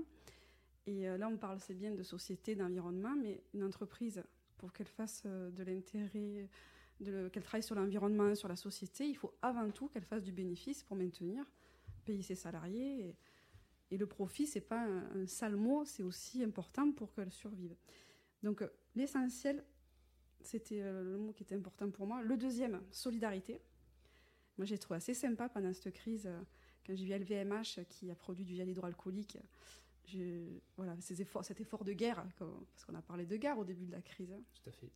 Et 0.87 1.09
euh, 1.09 1.19
là, 1.19 1.29
on 1.29 1.37
parle, 1.37 1.61
c'est 1.61 1.75
bien 1.75 1.93
de 1.93 2.03
société, 2.03 2.55
d'environnement, 2.55 3.15
mais 3.15 3.43
une 3.53 3.65
entreprise, 3.65 4.23
pour 4.59 4.73
qu'elle 4.73 4.89
fasse 4.89 5.23
euh, 5.27 5.51
de 5.51 5.63
l'intérêt, 5.63 6.49
qu'elle 6.99 7.43
travaille 7.43 7.63
sur 7.63 7.75
l'environnement, 7.75 8.35
sur 8.35 8.49
la 8.49 8.57
société, 8.57 9.09
il 9.09 9.17
faut 9.17 9.35
avant 9.43 9.71
tout 9.71 9.89
qu'elle 9.89 10.05
fasse 10.05 10.23
du 10.23 10.33
bénéfice 10.33 10.83
pour 10.83 10.97
maintenir, 10.97 11.45
payer 12.05 12.23
ses 12.23 12.35
salariés. 12.35 13.17
Et, 13.91 13.97
le 13.97 14.07
profit, 14.07 14.45
c'est 14.45 14.61
pas 14.61 14.85
un, 14.85 15.25
sale 15.29 15.55
mot, 15.55 15.85
c'est 15.85 16.03
aussi 16.03 16.43
important 16.43 16.91
pour 16.91 17.15
qu'elle 17.15 17.31
survive. 17.31 17.77
Donc, 18.43 18.63
euh, 18.63 18.69
l'essentiel, 18.97 19.65
c'était 20.41 20.83
le 20.83 21.17
mot 21.17 21.33
qui 21.33 21.45
était 21.45 21.55
important 21.55 21.89
pour 21.91 22.09
moi. 22.09 22.21
Le 22.21 22.37
deuxième, 22.37 22.83
solidarité. 22.91 23.61
Moi, 24.59 24.67
j'ai 24.67 24.79
trouvé 24.79 24.97
assez 24.99 25.15
sympa 25.15 25.49
pendant 25.49 25.73
cette 25.73 25.93
crise, 25.93 26.27
euh, 26.27 26.41
quand 26.87 26.95
j'ai 26.95 27.05
vu 27.05 27.13
LVMH 27.13 27.85
qui 27.89 28.11
a 28.11 28.15
produit 28.15 28.45
du 28.45 28.55
gel 28.55 28.69
hydroalcoolique. 28.69 29.39
voilà, 30.77 30.97
cet 31.01 31.61
effort 31.61 31.85
de 31.85 31.93
guerre, 31.93 32.25
parce 32.39 32.85
qu'on 32.85 32.95
a 32.95 33.03
parlé 33.03 33.27
de 33.27 33.37
guerre 33.37 33.59
au 33.59 33.65
début 33.65 33.87
de 33.87 33.93
la 33.93 34.03
crise. 34.03 34.33
Hein. 34.33 34.43
Tout 34.55 34.69
à 34.69 34.73
fait. 34.73 34.91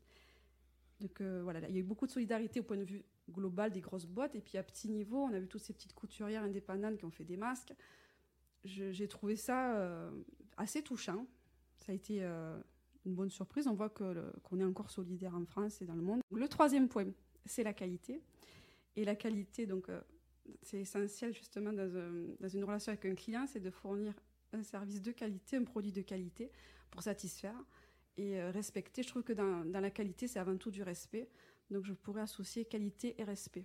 Donc 1.01 1.21
euh, 1.21 1.41
voilà, 1.43 1.61
il 1.69 1.75
y 1.75 1.79
a 1.79 1.81
eu 1.81 1.85
beaucoup 1.85 2.07
de 2.07 2.11
solidarité 2.11 2.61
au 2.61 2.65
point 2.65 2.77
de 2.77 2.85
vue 2.85 3.05
global 3.31 3.71
des 3.71 3.81
grosses 3.81 4.07
boîtes. 4.07 4.35
Et 4.35 4.41
puis 4.41 4.59
à 4.59 4.63
petit 4.63 4.89
niveau, 4.89 5.23
on 5.23 5.33
a 5.33 5.39
vu 5.39 5.49
toutes 5.49 5.63
ces 5.63 5.73
petites 5.73 5.95
couturières 5.95 6.43
indépendantes 6.43 6.97
qui 6.97 7.05
ont 7.05 7.11
fait 7.11 7.25
des 7.25 7.37
masques. 7.37 7.73
J'ai 8.65 9.09
trouvé 9.09 9.37
ça 9.37 9.77
euh, 9.77 10.11
assez 10.57 10.83
touchant. 10.83 11.27
Ça 11.79 11.93
a 11.93 11.95
été 11.95 12.23
une 13.07 13.15
bonne 13.15 13.31
surprise. 13.31 13.67
On 13.67 13.75
voit 13.75 13.89
qu'on 13.89 14.61
est 14.61 14.65
encore 14.65 14.91
solidaire 14.91 15.35
en 15.35 15.45
France 15.45 15.81
et 15.81 15.87
dans 15.87 15.95
le 15.95 16.03
monde. 16.03 16.21
Le 16.31 16.49
troisième 16.49 16.89
point, 16.89 17.07
c'est 17.47 17.63
la 17.63 17.73
qualité. 17.73 18.21
Et 18.97 19.05
la 19.05 19.15
qualité, 19.15 19.67
donc, 19.67 19.89
euh, 19.89 20.01
c'est 20.63 20.81
essentiel 20.81 21.33
justement 21.33 21.73
dans, 21.73 22.49
une 22.49 22.65
relation 22.65 22.91
avec 22.91 23.05
un 23.05 23.15
client, 23.15 23.47
c'est 23.47 23.61
de 23.61 23.71
fournir 23.71 24.15
un 24.53 24.63
service 24.63 25.03
de 25.03 25.13
qualité, 25.13 25.57
un 25.57 25.65
produit 25.65 25.93
de 25.93 26.03
qualité 26.03 26.51
pour 26.91 27.03
satisfaire 27.03 27.55
et 28.19 28.41
euh, 28.41 28.51
respecter. 28.51 29.03
Je 29.03 29.09
trouve 29.09 29.23
que 29.23 29.33
dans, 29.33 29.65
la 29.65 29.91
qualité, 29.91 30.27
c'est 30.27 30.39
avant 30.39 30.57
tout 30.57 30.71
du 30.71 30.83
respect. 30.83 31.29
Donc, 31.71 31.85
je 31.85 31.93
pourrais 31.93 32.23
associer 32.23 32.65
qualité 32.65 33.15
et 33.19 33.25
respect. 33.25 33.65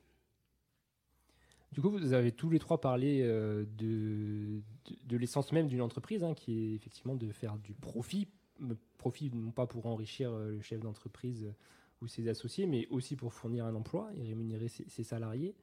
Du 1.71 1.81
coup, 1.81 1.89
vous 1.89 2.13
avez 2.13 2.31
tous 2.31 2.49
les 2.49 2.59
trois 2.59 2.79
parlé 2.79 3.21
euh, 3.23 3.65
de, 3.77 4.61
de, 5.05 5.17
l'essence 5.17 5.51
même 5.51 5.67
d'une 5.67 5.81
entreprise, 5.81 6.23
hein, 6.23 6.35
qui 6.35 6.53
est 6.53 6.75
effectivement 6.75 7.15
de 7.15 7.31
faire 7.31 7.57
du 7.57 7.73
profit. 7.73 8.27
Profit 8.99 9.31
non 9.33 9.51
pas 9.51 9.65
pour 9.65 9.87
enrichir 9.87 10.31
le 10.31 10.61
chef 10.61 10.79
d'entreprise 10.79 11.51
ou 12.01 12.07
ses 12.07 12.27
associés, 12.27 12.67
mais 12.67 12.87
aussi 12.89 13.15
pour 13.15 13.33
fournir 13.33 13.65
un 13.65 13.73
emploi 13.73 14.11
et 14.15 14.23
rémunérer 14.23 14.67
ses, 14.67 15.03
salariés. 15.03 15.55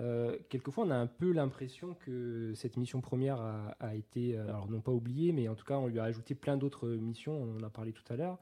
Euh, 0.00 0.36
quelquefois, 0.48 0.84
on 0.84 0.90
a 0.90 0.96
un 0.96 1.06
peu 1.06 1.32
l'impression 1.32 1.94
que 1.94 2.52
cette 2.54 2.76
mission 2.76 3.00
première 3.00 3.40
a, 3.40 3.94
été, 3.94 4.36
euh, 4.36 4.48
alors 4.48 4.70
non 4.70 4.80
pas 4.80 4.92
oubliée, 4.92 5.32
mais 5.32 5.48
en 5.48 5.54
tout 5.54 5.64
cas, 5.64 5.76
on 5.76 5.86
lui 5.86 5.98
a 5.98 6.04
ajouté 6.04 6.34
plein 6.34 6.56
d'autres 6.56 6.88
missions, 6.88 7.34
on 7.34 7.58
en 7.58 7.62
a 7.62 7.70
parlé 7.70 7.92
tout 7.92 8.04
à 8.12 8.16
l'heure. 8.16 8.38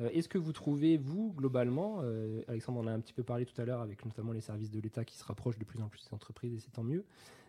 Euh, 0.00 0.10
est-ce 0.10 0.28
que 0.28 0.38
vous 0.38 0.52
trouvez, 0.52 0.96
vous, 0.96 1.32
globalement, 1.36 2.02
Alexandre 2.46 2.80
en 2.80 2.86
a 2.86 2.92
un 2.92 3.00
petit 3.00 3.14
peu 3.14 3.22
parlé 3.22 3.46
tout 3.46 3.58
à 3.60 3.64
l'heure, 3.64 3.80
avec 3.80 4.04
notamment 4.04 4.32
les 4.32 4.40
services 4.40 4.70
de 4.70 4.80
l'État 4.80 5.04
qui 5.04 5.16
se 5.16 5.24
rapprochent 5.24 5.58
de 5.58 5.64
plus 5.64 5.80
en 5.80 5.88
plus 5.88 6.04
des 6.04 6.14
entreprises, 6.14 6.54
et 6.54 6.60
c'est 6.60 6.72
tant 6.72 6.84
mieux, 6.84 7.04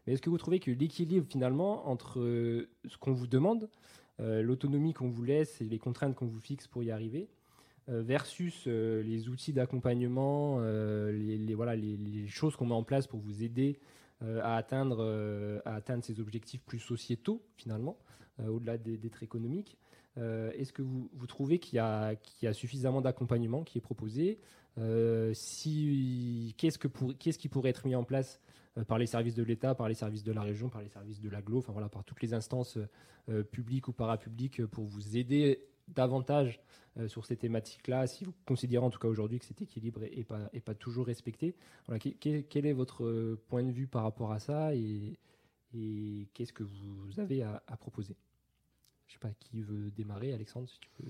mais 0.05 0.13
est-ce 0.13 0.21
que 0.21 0.29
vous 0.29 0.37
trouvez 0.37 0.59
que 0.59 0.71
l'équilibre, 0.71 1.27
finalement, 1.29 1.89
entre 1.89 2.19
ce 2.19 2.97
qu'on 2.99 3.13
vous 3.13 3.27
demande, 3.27 3.69
l'autonomie 4.19 4.93
qu'on 4.93 5.09
vous 5.09 5.23
laisse 5.23 5.61
et 5.61 5.65
les 5.65 5.79
contraintes 5.79 6.15
qu'on 6.15 6.27
vous 6.27 6.39
fixe 6.41 6.67
pour 6.67 6.83
y 6.83 6.91
arriver, 6.91 7.29
euh, 7.29 7.38
versus 7.89 8.65
euh, 8.67 9.01
les 9.01 9.29
outils 9.29 9.53
d'accompagnement, 9.53 10.57
euh, 10.59 11.11
les, 11.11 11.55
voilà, 11.55 11.75
les, 11.75 12.27
choses 12.27 12.55
qu'on 12.55 12.67
met 12.67 12.73
en 12.73 12.83
place 12.83 13.07
pour 13.07 13.19
vous 13.19 13.43
aider 13.43 13.79
à, 14.21 14.57
atteindre, 14.57 15.61
à 15.63 15.75
atteindre 15.75 16.03
ces 16.03 16.19
objectifs 16.19 16.61
plus 16.65 16.79
sociétaux, 16.79 17.41
finalement, 17.55 17.97
au-delà 18.45 18.77
d'être 18.77 19.23
économiques. 19.23 19.77
Est-ce 20.17 20.73
que 20.73 20.81
vous, 20.81 21.09
trouvez 21.25 21.57
qu'il 21.59 21.77
y, 21.77 21.79
a 21.79 22.53
suffisamment 22.53 22.99
d'accompagnement 22.99 23.63
qui 23.63 23.77
est 23.77 23.81
proposé? 23.81 24.39
Si, 25.31 26.53
Qu'est-ce 26.57 26.77
qu'est-ce 27.17 27.39
qui 27.39 27.47
pourrait 27.47 27.69
être 27.69 27.87
mis 27.87 27.95
en 27.95 28.03
place 28.03 28.41
par 28.89 28.97
les 28.97 29.05
services 29.05 29.35
de 29.35 29.43
l'État, 29.43 29.73
par 29.73 29.87
les 29.87 29.95
services 29.95 30.25
de 30.25 30.33
la 30.33 30.41
région, 30.41 30.67
par 30.67 30.81
les 30.81 30.89
services 30.89 31.21
de 31.21 31.29
l'aglo, 31.29 31.59
enfin 31.59 31.71
voilà, 31.71 31.87
par 31.87 32.03
toutes 32.03 32.21
les 32.21 32.33
instances 32.33 32.77
publiques 33.51 33.87
ou 33.87 33.93
parapubliques 33.93 34.65
pour 34.65 34.83
vous 34.83 35.15
aider 35.15 35.68
davantage 35.95 36.59
sur 37.07 37.25
ces 37.25 37.37
thématiques-là, 37.37 38.07
si 38.07 38.25
vous 38.25 38.33
considérez 38.45 38.83
en 38.83 38.89
tout 38.89 38.99
cas 38.99 39.07
aujourd'hui 39.07 39.39
que 39.39 39.45
cet 39.45 39.61
équilibre 39.61 40.01
n'est 40.01 40.59
pas, 40.59 40.73
toujours 40.73 41.05
respecté. 41.05 41.55
Quel, 42.19 42.65
est 42.65 42.73
votre 42.73 43.35
point 43.47 43.63
de 43.63 43.71
vue 43.71 43.87
par 43.87 44.03
rapport 44.03 44.31
à 44.31 44.39
ça 44.39 44.75
et, 44.75 45.17
qu'est-ce 46.33 46.51
que 46.51 46.63
vous 46.63 47.19
avez 47.19 47.43
à, 47.43 47.61
proposer? 47.79 48.15
Je 49.07 49.13
ne 49.13 49.13
sais 49.13 49.19
pas 49.19 49.33
qui 49.39 49.61
veut 49.61 49.91
démarrer, 49.91 50.33
Alexandre, 50.33 50.67
si 50.69 50.79
tu 50.79 50.89
peux. 50.97 51.09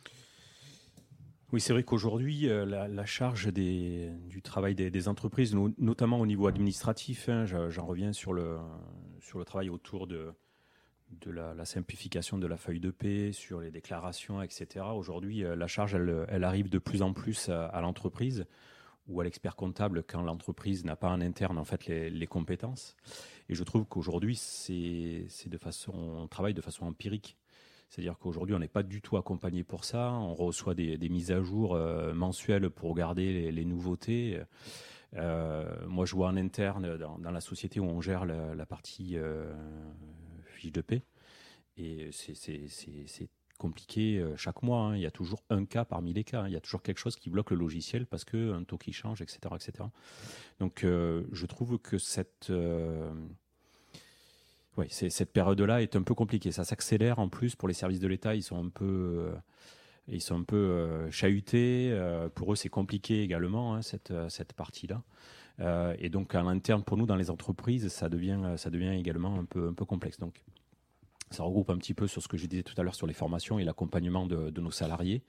Oui, 1.51 1.59
c'est 1.59 1.73
vrai 1.73 1.83
qu'aujourd'hui, 1.83 2.47
euh, 2.47 2.65
la, 2.65 3.05
charge 3.05 3.51
du 3.51 4.41
travail 4.43 4.75
des, 4.75 5.07
entreprises, 5.07 5.55
notamment 5.79 6.19
au 6.19 6.27
niveau 6.27 6.45
administratif, 6.47 7.27
hein, 7.27 7.45
j'en 7.45 7.85
reviens 7.85 8.13
sur 8.13 8.33
le 8.33 8.59
travail 9.45 9.69
autour 9.69 10.05
de, 10.05 10.31
de 11.21 11.31
la, 11.31 11.65
simplification 11.65 12.37
de 12.37 12.47
la 12.47 12.57
feuille 12.57 12.79
de 12.79 12.91
paie, 12.91 13.31
sur 13.31 13.61
les 13.61 13.71
déclarations, 13.71 14.41
etc. 14.41 14.85
Aujourd'hui, 14.95 15.43
euh, 15.43 15.55
la 15.55 15.67
charge, 15.67 15.95
elle, 15.95 16.43
arrive 16.43 16.69
de 16.69 16.79
plus 16.79 17.01
en 17.01 17.13
plus 17.13 17.49
à, 17.49 17.79
l'entreprise 17.81 18.45
ou 19.07 19.19
à 19.21 19.23
l'expert 19.23 19.55
comptable 19.55 20.03
quand 20.03 20.21
l'entreprise 20.21 20.85
n'a 20.85 20.95
pas 20.95 21.09
en 21.09 21.19
interne 21.19 21.57
en 21.57 21.65
fait 21.65 21.87
les, 21.87 22.27
compétences. 22.27 22.95
Et 23.49 23.55
je 23.55 23.63
trouve 23.63 23.85
qu'aujourd'hui, 23.85 24.39
on 25.91 26.27
travaille 26.27 26.53
de 26.53 26.61
façon 26.61 26.85
empirique. 26.85 27.35
C'est-à-dire 27.89 28.19
qu'aujourd'hui, 28.19 28.53
on 28.53 28.59
n'est 28.59 28.67
pas 28.67 28.83
du 28.83 29.01
tout 29.01 29.17
accompagné 29.17 29.63
pour 29.63 29.83
ça. 29.83 30.11
On 30.11 30.35
reçoit 30.35 30.75
des, 30.75 31.09
mises 31.09 31.31
à 31.31 31.41
jour 31.41 31.73
euh, 31.73 32.13
mensuelles 32.13 32.69
pour 32.69 32.91
regarder 32.91 33.51
les, 33.51 33.65
nouveautés. 33.65 34.39
Euh, 35.15 35.65
moi, 35.87 36.05
je 36.05 36.13
vois 36.13 36.27
en 36.27 36.37
interne 36.37 36.97
dans, 36.97 37.31
la 37.31 37.41
société 37.41 37.79
où 37.79 37.85
on 37.85 37.99
gère 37.99 38.25
la, 38.25 38.65
partie 38.67 39.17
fiche 40.59 40.71
de 40.71 40.81
paix. 40.81 41.03
Et 41.77 42.09
c'est 42.11 43.29
compliqué 43.57 44.23
chaque 44.37 44.63
mois. 44.63 44.81
Hein. 44.81 44.95
Il 44.95 45.01
y 45.01 45.05
a 45.05 45.11
toujours 45.11 45.43
un 45.49 45.65
cas 45.65 45.85
parmi 45.85 46.13
les 46.13 46.23
cas. 46.23 46.47
Il 46.47 46.53
y 46.53 46.57
a 46.57 46.61
toujours 46.61 46.81
quelque 46.81 46.99
chose 46.99 47.15
qui 47.15 47.29
bloque 47.29 47.51
le 47.51 47.57
logiciel 47.57 48.05
parce 48.05 48.25
qu'un 48.25 48.63
taux 48.63 48.77
qui 48.77 48.93
change, 48.93 49.21
etc. 49.21 49.39
etc. 49.55 49.85
Donc, 50.59 50.81
je 50.83 51.45
trouve 51.45 51.79
que 51.79 51.97
cette 51.97 52.51
oui, 54.79 54.87
cette 54.89 55.33
période-là 55.33 55.81
est 55.81 55.97
un 55.97 56.03
peu 56.03 56.13
compliquée. 56.13 56.51
Ça 56.51 56.63
s'accélère 56.63 57.19
en 57.19 57.27
plus 57.27 57.55
pour 57.55 57.67
les 57.67 57.73
services 57.73 57.99
de 57.99 58.07
l'État. 58.07 58.35
Ils 58.35 58.43
sont 58.43 58.63
un 58.63 58.69
peu, 58.69 58.85
euh, 58.85 59.35
ils 60.07 60.21
sont 60.21 60.39
un 60.39 60.43
peu 60.43 60.55
euh, 60.55 61.11
chahutés. 61.11 61.89
Euh, 61.91 62.29
pour 62.29 62.53
eux, 62.53 62.55
c'est 62.55 62.69
compliqué 62.69 63.21
également 63.21 63.75
hein, 63.75 63.81
cette, 63.81 64.13
cette 64.29 64.53
partie-là. 64.53 65.03
Et 65.59 66.09
donc, 66.09 66.35
à 66.35 66.41
l'interne, 66.41 66.83
pour 66.83 66.97
nous, 66.97 67.05
dans 67.05 67.15
les 67.15 67.29
entreprises, 67.29 67.89
ça 67.89 68.09
devient, 68.09 68.53
ça 68.57 68.69
devient 68.69 68.97
également 68.97 69.37
un 69.39 69.45
peu, 69.45 69.67
un 69.67 69.73
peu 69.73 69.85
complexe. 69.85 70.19
Donc, 70.19 70.41
ça 71.31 71.43
regroupe 71.43 71.69
un 71.69 71.77
petit 71.77 71.93
peu 71.93 72.07
sur 72.07 72.23
ce 72.23 72.27
que 72.27 72.37
je 72.37 72.47
disais 72.47 72.63
tout 72.63 72.73
à 72.77 72.83
l'heure 72.83 72.95
sur 72.95 73.05
les 73.05 73.13
formations 73.13 73.59
et 73.59 73.63
l'accompagnement 73.63 74.25
de, 74.25 74.59
nos 74.59 74.71
salariés. 74.71 75.21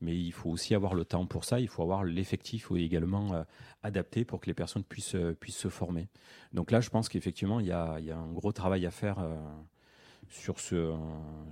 Mais 0.00 0.16
il 0.16 0.32
faut 0.32 0.50
aussi 0.50 0.74
avoir 0.74 0.94
le 0.94 1.04
temps 1.04 1.26
pour 1.26 1.44
ça. 1.44 1.60
Il 1.60 1.68
faut 1.68 1.82
avoir 1.82 2.04
l'effectif 2.04 2.70
également 2.72 3.32
euh, 3.32 3.42
adapté 3.82 4.24
pour 4.24 4.40
que 4.40 4.46
les 4.46 4.54
personnes 4.54 4.84
puissent, 4.84 5.14
euh, 5.14 5.34
puissent 5.34 5.56
se 5.56 5.68
former. 5.68 6.08
Donc 6.52 6.70
là, 6.70 6.80
je 6.80 6.90
pense 6.90 7.08
qu'effectivement, 7.08 7.60
il 7.60 7.66
y 7.66 7.72
a, 7.72 7.98
y 8.00 8.10
a 8.10 8.18
un 8.18 8.32
gros 8.32 8.52
travail 8.52 8.86
à 8.86 8.90
faire. 8.90 9.18
Euh, 9.18 9.34
sur 10.28 10.58
ce, 10.58 10.92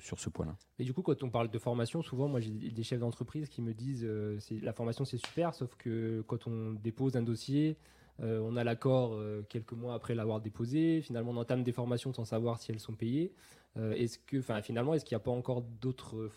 sur 0.00 0.18
ce 0.18 0.28
point-là. 0.28 0.56
Et 0.80 0.84
du 0.84 0.92
coup, 0.92 1.02
quand 1.02 1.22
on 1.22 1.30
parle 1.30 1.48
de 1.48 1.58
formation, 1.60 2.02
souvent, 2.02 2.26
moi, 2.26 2.40
j'ai 2.40 2.50
des 2.50 2.82
chefs 2.82 2.98
d'entreprise 2.98 3.48
qui 3.48 3.62
me 3.62 3.72
disent 3.72 4.04
la 4.50 4.72
formation, 4.72 5.04
c'est 5.04 5.24
super, 5.24 5.54
sauf 5.54 5.76
que 5.76 6.24
quand 6.26 6.48
on 6.48 6.72
dépose 6.72 7.14
un 7.14 7.22
dossier, 7.22 7.76
on 8.20 8.56
a 8.56 8.64
l'accord 8.64 9.18
quelques 9.48 9.72
mois 9.72 9.94
après 9.94 10.14
l'avoir 10.14 10.40
déposé. 10.40 11.02
Finalement, 11.02 11.32
on 11.32 11.36
entame 11.36 11.64
des 11.64 11.72
formations 11.72 12.12
sans 12.12 12.24
savoir 12.24 12.60
si 12.60 12.70
elles 12.70 12.80
sont 12.80 12.94
payées. 12.94 13.32
Euh, 13.76 13.92
est-ce 13.94 14.18
que, 14.18 14.40
finalement, 14.62 14.94
est-ce 14.94 15.04
qu'il 15.04 15.16
n'y 15.16 15.20
a 15.20 15.24
pas 15.24 15.30
encore 15.30 15.62
d'autres 15.62 16.30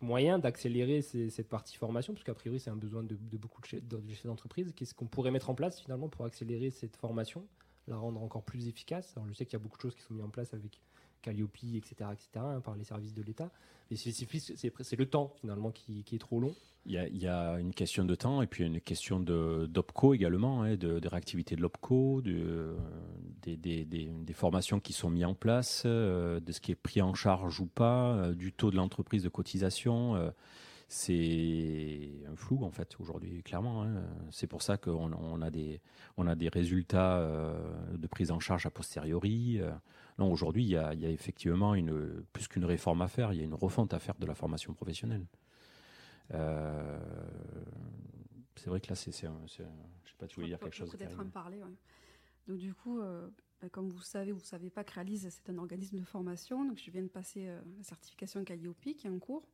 moyens 0.00 0.40
d'accélérer 0.40 1.02
cette 1.02 1.48
partie 1.48 1.76
formation? 1.76 2.12
Parce 2.12 2.24
qu'a 2.24 2.34
priori, 2.34 2.60
c'est 2.60 2.70
un 2.70 2.76
besoin 2.76 3.02
de, 3.02 3.16
beaucoup 3.36 3.60
de 3.60 3.66
chefs 3.66 4.26
d'entreprise. 4.26 4.72
Qu'est-ce 4.74 4.94
qu'on 4.94 5.06
pourrait 5.06 5.30
mettre 5.30 5.50
en 5.50 5.54
place 5.54 5.80
finalement 5.80 6.08
pour 6.08 6.24
accélérer 6.24 6.70
cette 6.70 6.96
formation, 6.96 7.46
la 7.88 7.96
rendre 7.96 8.22
encore 8.22 8.44
plus 8.44 8.68
efficace? 8.68 9.12
Alors, 9.16 9.28
je 9.28 9.34
sais 9.34 9.46
qu'il 9.46 9.54
y 9.54 9.60
a 9.60 9.62
beaucoup 9.62 9.76
de 9.76 9.82
choses 9.82 9.94
qui 9.94 10.02
sont 10.02 10.14
mises 10.14 10.24
en 10.24 10.30
place 10.30 10.54
avec 10.54 10.80
Calliope, 11.26 11.56
etc., 11.74 12.10
etc., 12.12 12.28
hein, 12.36 12.60
par 12.60 12.76
les 12.76 12.84
services 12.84 13.14
de 13.14 13.22
l'État. 13.22 13.50
Mais 13.90 13.96
c'est 13.96 14.96
le 14.96 15.06
temps 15.06 15.32
finalement 15.40 15.70
qui, 15.70 16.04
est 16.12 16.18
trop 16.18 16.40
long. 16.40 16.54
Il 16.86 16.92
y, 16.92 17.26
a, 17.26 17.58
une 17.58 17.74
question 17.74 18.04
de 18.04 18.14
temps 18.14 18.42
et 18.42 18.46
puis 18.46 18.64
une 18.64 18.80
question 18.80 19.18
d'OPCO 19.18 20.14
également, 20.14 20.62
hein, 20.62 20.76
de, 20.76 21.08
réactivité 21.08 21.56
de 21.56 21.62
l'OPCO, 21.62 22.20
de, 22.22 22.76
des, 23.42 24.32
formations 24.32 24.78
qui 24.78 24.92
sont 24.92 25.10
mises 25.10 25.24
en 25.24 25.34
place, 25.34 25.82
euh, 25.84 26.38
de 26.40 26.52
ce 26.52 26.60
qui 26.60 26.72
est 26.72 26.76
pris 26.76 27.02
en 27.02 27.14
charge 27.14 27.60
ou 27.60 27.66
pas, 27.66 28.12
euh, 28.12 28.34
du 28.34 28.52
taux 28.52 28.70
de 28.70 28.76
l'entreprise 28.76 29.24
de 29.24 29.28
cotisation. 29.28 30.14
Euh, 30.14 30.30
c'est 30.88 32.10
un 32.30 32.36
flou 32.36 32.64
en 32.64 32.70
fait 32.70 32.94
aujourd'hui 33.00 33.42
clairement. 33.42 33.82
Hein. 33.82 34.04
C'est 34.30 34.46
pour 34.46 34.62
ça 34.62 34.76
qu'on 34.76 35.12
on 35.12 35.42
a 35.42 35.46
a 35.46 36.34
des 36.36 36.48
résultats 36.48 37.28
de 37.92 38.06
prise 38.06 38.30
en 38.30 38.38
charge 38.38 38.66
a 38.66 38.70
posteriori. 38.70 39.60
Non, 40.18 40.32
aujourd'hui, 40.32 40.64
il, 40.64 40.70
y 40.70 40.76
a 40.76 41.10
effectivement 41.10 41.74
une, 41.74 42.24
plus 42.32 42.48
qu'une 42.48 42.64
réforme 42.64 43.02
à 43.02 43.08
faire, 43.08 43.32
il 43.32 43.38
y 43.38 43.42
a 43.42 43.44
une 43.44 43.54
refonte 43.54 43.92
à 43.92 43.98
faire 43.98 44.14
de 44.18 44.26
la 44.26 44.34
formation 44.34 44.72
professionnelle. 44.72 45.26
Euh, 46.32 46.98
c'est 48.56 48.70
vrai 48.70 48.80
que 48.80 48.88
là, 48.88 48.94
c'est, 48.94 49.12
je 49.12 49.26
ne 49.26 49.46
sais 49.46 49.64
pas, 50.18 50.26
tu 50.26 50.36
voulais 50.36 50.48
dire 50.48 50.58
quelque 50.58 50.74
chose 50.74 50.90
Peut-être 50.90 51.20
en 51.20 51.28
parler. 51.28 51.60
Donc 52.46 52.58
du 52.58 52.74
coup, 52.74 53.00
euh, 53.00 53.28
bah, 53.60 53.68
comme 53.68 53.90
vous 53.90 54.00
savez 54.00 54.32
ou 54.32 54.36
vous 54.36 54.42
ne 54.42 54.46
savez 54.46 54.70
pas, 54.70 54.84
Créalise, 54.84 55.28
c'est 55.28 55.50
un 55.50 55.58
organisme 55.58 55.98
de 55.98 56.04
formation. 56.04 56.64
Donc 56.64 56.78
je 56.78 56.90
viens 56.90 57.02
de 57.02 57.08
passer 57.08 57.48
euh, 57.48 57.60
la 57.76 57.84
certification 57.84 58.44
Calliope 58.44 58.80
qui 58.80 59.06
est 59.06 59.10
en 59.10 59.18
cours. 59.18 59.46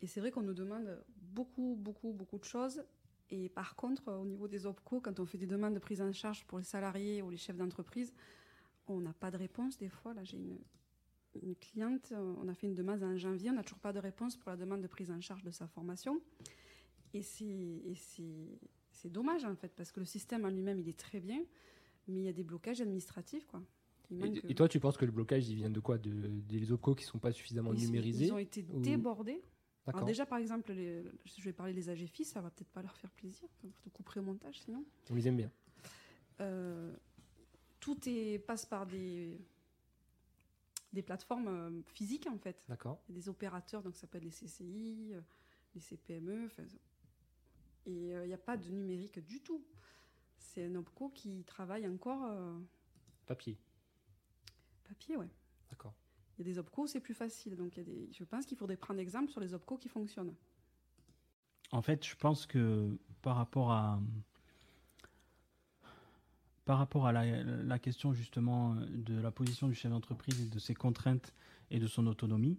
Et 0.00 0.06
c'est 0.06 0.20
vrai 0.20 0.30
qu'on 0.30 0.42
nous 0.42 0.54
demande 0.54 1.02
beaucoup, 1.16 1.76
beaucoup, 1.78 2.12
beaucoup 2.12 2.38
de 2.38 2.44
choses. 2.44 2.82
Et 3.28 3.48
par 3.48 3.76
contre, 3.76 4.10
au 4.12 4.24
niveau 4.24 4.48
des 4.48 4.66
OPCO, 4.66 5.00
quand 5.00 5.20
on 5.20 5.26
fait 5.26 5.38
des 5.38 5.46
demandes 5.46 5.74
de 5.74 5.78
prise 5.78 6.02
en 6.02 6.10
charge 6.12 6.44
pour 6.46 6.58
les 6.58 6.64
salariés 6.64 7.22
ou 7.22 7.30
les 7.30 7.36
chefs 7.36 7.56
d'entreprise, 7.56 8.12
on 8.94 9.00
n'a 9.00 9.12
pas 9.12 9.30
de 9.30 9.36
réponse 9.36 9.78
des 9.78 9.88
fois. 9.88 10.14
Là, 10.14 10.24
j'ai 10.24 10.36
une, 10.36 11.54
cliente, 11.56 12.12
on 12.12 12.48
a 12.48 12.54
fait 12.54 12.66
une 12.66 12.74
demande 12.74 13.02
en 13.02 13.16
janvier, 13.16 13.50
on 13.50 13.54
n'a 13.54 13.62
toujours 13.62 13.78
pas 13.78 13.92
de 13.92 13.98
réponse 13.98 14.36
pour 14.36 14.50
la 14.50 14.56
demande 14.56 14.82
de 14.82 14.88
prise 14.88 15.10
en 15.10 15.20
charge 15.20 15.42
de 15.42 15.50
sa 15.50 15.66
formation. 15.66 16.20
Et 17.14 17.22
c'est 17.22 19.08
dommage 19.08 19.44
en 19.44 19.54
fait, 19.54 19.72
parce 19.74 19.92
que 19.92 20.00
le 20.00 20.06
système 20.06 20.44
en 20.44 20.50
lui-même, 20.50 20.78
il 20.78 20.88
est 20.88 20.98
très 20.98 21.20
bien, 21.20 21.42
mais 22.08 22.20
il 22.20 22.24
y 22.24 22.28
a 22.28 22.32
des 22.32 22.44
blocages 22.44 22.80
administratifs. 22.80 23.46
Quoi. 23.46 23.62
Et, 24.48 24.54
toi, 24.54 24.68
tu 24.68 24.80
penses 24.80 24.96
que 24.96 25.04
le 25.04 25.12
blocage, 25.12 25.48
il 25.48 25.54
vient 25.54 25.70
de 25.70 25.80
quoi? 25.80 25.98
De, 25.98 26.10
Des 26.10 26.72
OPCO 26.72 26.94
qui 26.96 27.04
ne 27.04 27.10
sont 27.10 27.18
pas 27.18 27.32
suffisamment 27.32 27.72
numérisés 27.72 28.26
Ils 28.26 28.32
ont 28.32 28.38
été 28.38 28.62
débordés. 28.62 29.42
Alors 29.86 30.04
déjà, 30.04 30.26
par 30.26 30.38
exemple, 30.38 30.72
je 30.72 31.42
vais 31.42 31.52
parler 31.52 31.72
des 31.72 31.88
AGFI, 31.88 32.24
ça 32.24 32.40
va 32.40 32.50
peut-être 32.50 32.70
pas 32.70 32.82
leur 32.82 32.96
faire 32.96 33.10
plaisir. 33.10 33.48
Je 33.62 33.68
te 33.68 33.88
couperai 33.88 34.20
au 34.20 34.22
montage 34.22 34.60
sinon. 34.60 34.84
On 35.10 35.14
les 35.14 35.26
aime 35.26 35.36
bien. 35.36 35.50
Euh, 36.40 36.94
tout 37.80 37.98
est, 38.06 38.38
passe 38.38 38.66
par 38.66 38.86
des, 38.86 39.40
des 40.92 41.02
plateformes 41.02 41.48
euh, 41.48 41.82
physiques 41.86 42.28
en 42.30 42.38
fait. 42.38 42.62
D'accord. 42.68 43.02
Des 43.08 43.28
opérateurs, 43.28 43.82
donc 43.82 43.94
ça 43.94 44.02
s'appelle 44.02 44.24
les 44.24 44.30
CCI, 44.30 45.10
euh, 45.12 45.20
les 45.74 45.80
CPME. 45.80 46.48
Et 47.86 48.08
il 48.08 48.12
euh, 48.12 48.26
n'y 48.26 48.34
a 48.34 48.38
pas 48.38 48.56
de 48.56 48.68
numérique 48.68 49.18
du 49.24 49.40
tout. 49.40 49.64
C'est 50.38 50.64
un 50.64 50.74
OPCO 50.74 51.10
qui 51.10 51.44
travaille 51.44 51.86
encore. 51.86 52.32
Papier. 53.26 53.58
Papier, 54.88 55.16
ouais. 55.16 55.28
D'accord. 55.68 55.94
Il 56.38 56.46
y 56.46 56.50
a 56.50 56.52
des 56.52 56.58
OPCO, 56.58 56.86
c'est 56.86 57.00
plus 57.00 57.14
facile. 57.14 57.56
Donc 57.56 57.76
y 57.76 57.80
a 57.80 57.84
des, 57.84 58.10
je 58.12 58.24
pense 58.24 58.46
qu'il 58.46 58.56
faudrait 58.56 58.76
prendre 58.76 59.00
exemple 59.00 59.30
sur 59.30 59.40
les 59.40 59.54
OPCO 59.54 59.76
qui 59.76 59.88
fonctionnent. 59.88 60.34
En 61.72 61.82
fait, 61.82 62.04
je 62.04 62.16
pense 62.16 62.46
que 62.46 62.98
par 63.22 63.36
rapport 63.36 63.70
à, 63.70 64.00
par 66.64 66.78
rapport 66.78 67.06
à 67.06 67.12
la, 67.12 67.78
question 67.78 68.12
justement 68.12 68.76
de 68.90 69.20
la 69.20 69.30
position 69.30 69.68
du 69.68 69.74
chef 69.74 69.90
d'entreprise 69.90 70.40
et 70.40 70.48
de 70.48 70.58
ses 70.58 70.74
contraintes 70.74 71.34
et 71.70 71.78
de 71.78 71.86
son 71.86 72.06
autonomie, 72.06 72.58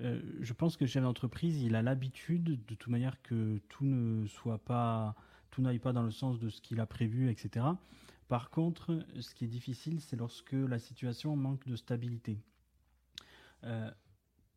euh, 0.00 0.20
je 0.40 0.52
pense 0.52 0.76
que 0.76 0.84
le 0.84 0.88
chef 0.88 1.02
d'entreprise, 1.02 1.62
il 1.62 1.74
a 1.74 1.82
l'habitude 1.82 2.64
de 2.64 2.74
toute 2.74 2.88
manière 2.88 3.20
que 3.22 3.58
tout 3.68 3.84
ne 3.84 4.26
soit 4.26 4.58
pas, 4.58 5.14
tout 5.50 5.62
n'aille 5.62 5.78
pas 5.78 5.92
dans 5.92 6.02
le 6.02 6.10
sens 6.10 6.38
de 6.38 6.48
ce 6.48 6.60
qu'il 6.60 6.80
a 6.80 6.86
prévu, 6.86 7.30
etc. 7.30 7.66
Par 8.28 8.50
contre, 8.50 9.04
ce 9.20 9.34
qui 9.34 9.44
est 9.44 9.48
difficile, 9.48 10.00
c'est 10.00 10.16
lorsque 10.16 10.52
la 10.52 10.78
situation 10.78 11.36
manque 11.36 11.66
de 11.66 11.76
stabilité. 11.76 12.38
Euh, 13.64 13.90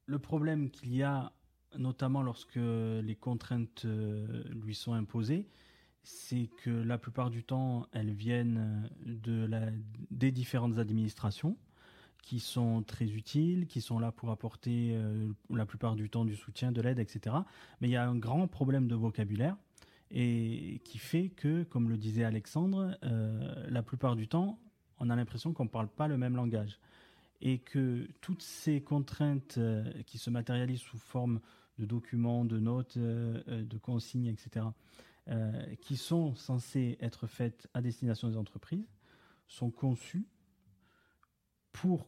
le 0.06 0.20
problème 0.20 0.70
qu'il 0.70 0.96
y 0.96 1.04
a, 1.04 1.32
notamment 1.78 2.22
lorsque 2.22 2.56
les 2.56 3.18
contraintes 3.20 3.84
euh, 3.86 4.44
lui 4.54 4.74
sont 4.74 4.94
imposées, 4.94 5.48
c'est 6.06 6.50
que 6.64 6.70
la 6.70 6.98
plupart 6.98 7.30
du 7.30 7.44
temps, 7.44 7.88
elles 7.92 8.14
viennent 8.14 8.90
de 9.06 9.50
des 10.12 10.32
différentes 10.32 10.78
administrations 10.78 11.58
qui 12.26 12.40
sont 12.40 12.82
très 12.82 13.06
utiles, 13.06 13.68
qui 13.68 13.82
sont 13.82 14.00
là 14.00 14.12
pour 14.12 14.32
apporter 14.32 14.94
euh, 14.94 15.32
la 15.52 15.68
plupart 15.68 15.96
du 15.96 16.10
temps 16.10 16.26
du 16.26 16.36
soutien, 16.36 16.72
de 16.72 16.82
l'aide, 16.82 16.98
etc. 16.98 17.36
Mais 17.80 17.88
il 17.88 17.92
y 17.92 17.96
a 17.96 18.08
un 18.08 18.16
grand 18.16 18.48
problème 18.48 18.88
de 18.88 18.96
vocabulaire 18.96 19.56
et 20.10 20.82
qui 20.84 20.98
fait 20.98 21.30
que, 21.30 21.64
comme 21.64 21.88
le 21.88 21.98
disait 21.98 22.24
Alexandre, 22.24 22.98
euh, 23.04 23.68
la 23.70 23.84
plupart 23.84 24.16
du 24.16 24.28
temps, 24.28 24.58
on 25.00 25.12
a 25.12 25.16
l'impression 25.16 25.54
qu'on 25.54 25.66
ne 25.66 25.70
parle 25.70 25.88
pas 25.88 26.08
le 26.08 26.18
même 26.18 26.36
langage 26.36 26.80
et 27.42 27.60
que 27.60 28.08
toutes 28.22 28.42
ces 28.42 28.82
contraintes 28.82 29.60
euh, 29.60 29.84
qui 30.08 30.18
se 30.18 30.32
matérialisent 30.32 30.82
sous 30.82 30.98
forme 30.98 31.40
documents, 31.78 32.44
de 32.44 32.58
notes, 32.58 32.98
de 32.98 33.78
consignes, 33.80 34.28
etc., 34.28 34.66
qui 35.82 35.98
sont 35.98 36.36
censées 36.36 36.98
être 37.02 37.26
faites 37.26 37.68
à 37.74 37.82
destination 37.82 38.30
des 38.30 38.38
entreprises, 38.38 38.88
sont 39.48 39.72
conçues 39.72 40.28
pour 41.72 42.08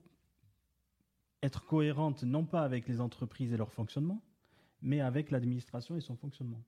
être 1.41 1.65
cohérentes 1.65 2.23
non 2.23 2.45
pas 2.45 2.63
avec 2.63 2.87
les 2.87 3.01
entreprises 3.01 3.53
et 3.53 3.57
leur 3.57 3.71
fonctionnement, 3.71 4.21
mais 4.81 5.01
avec 5.01 5.31
l'administration 5.31 5.97
et 5.97 6.01
son 6.01 6.15
fonctionnement. 6.15 6.63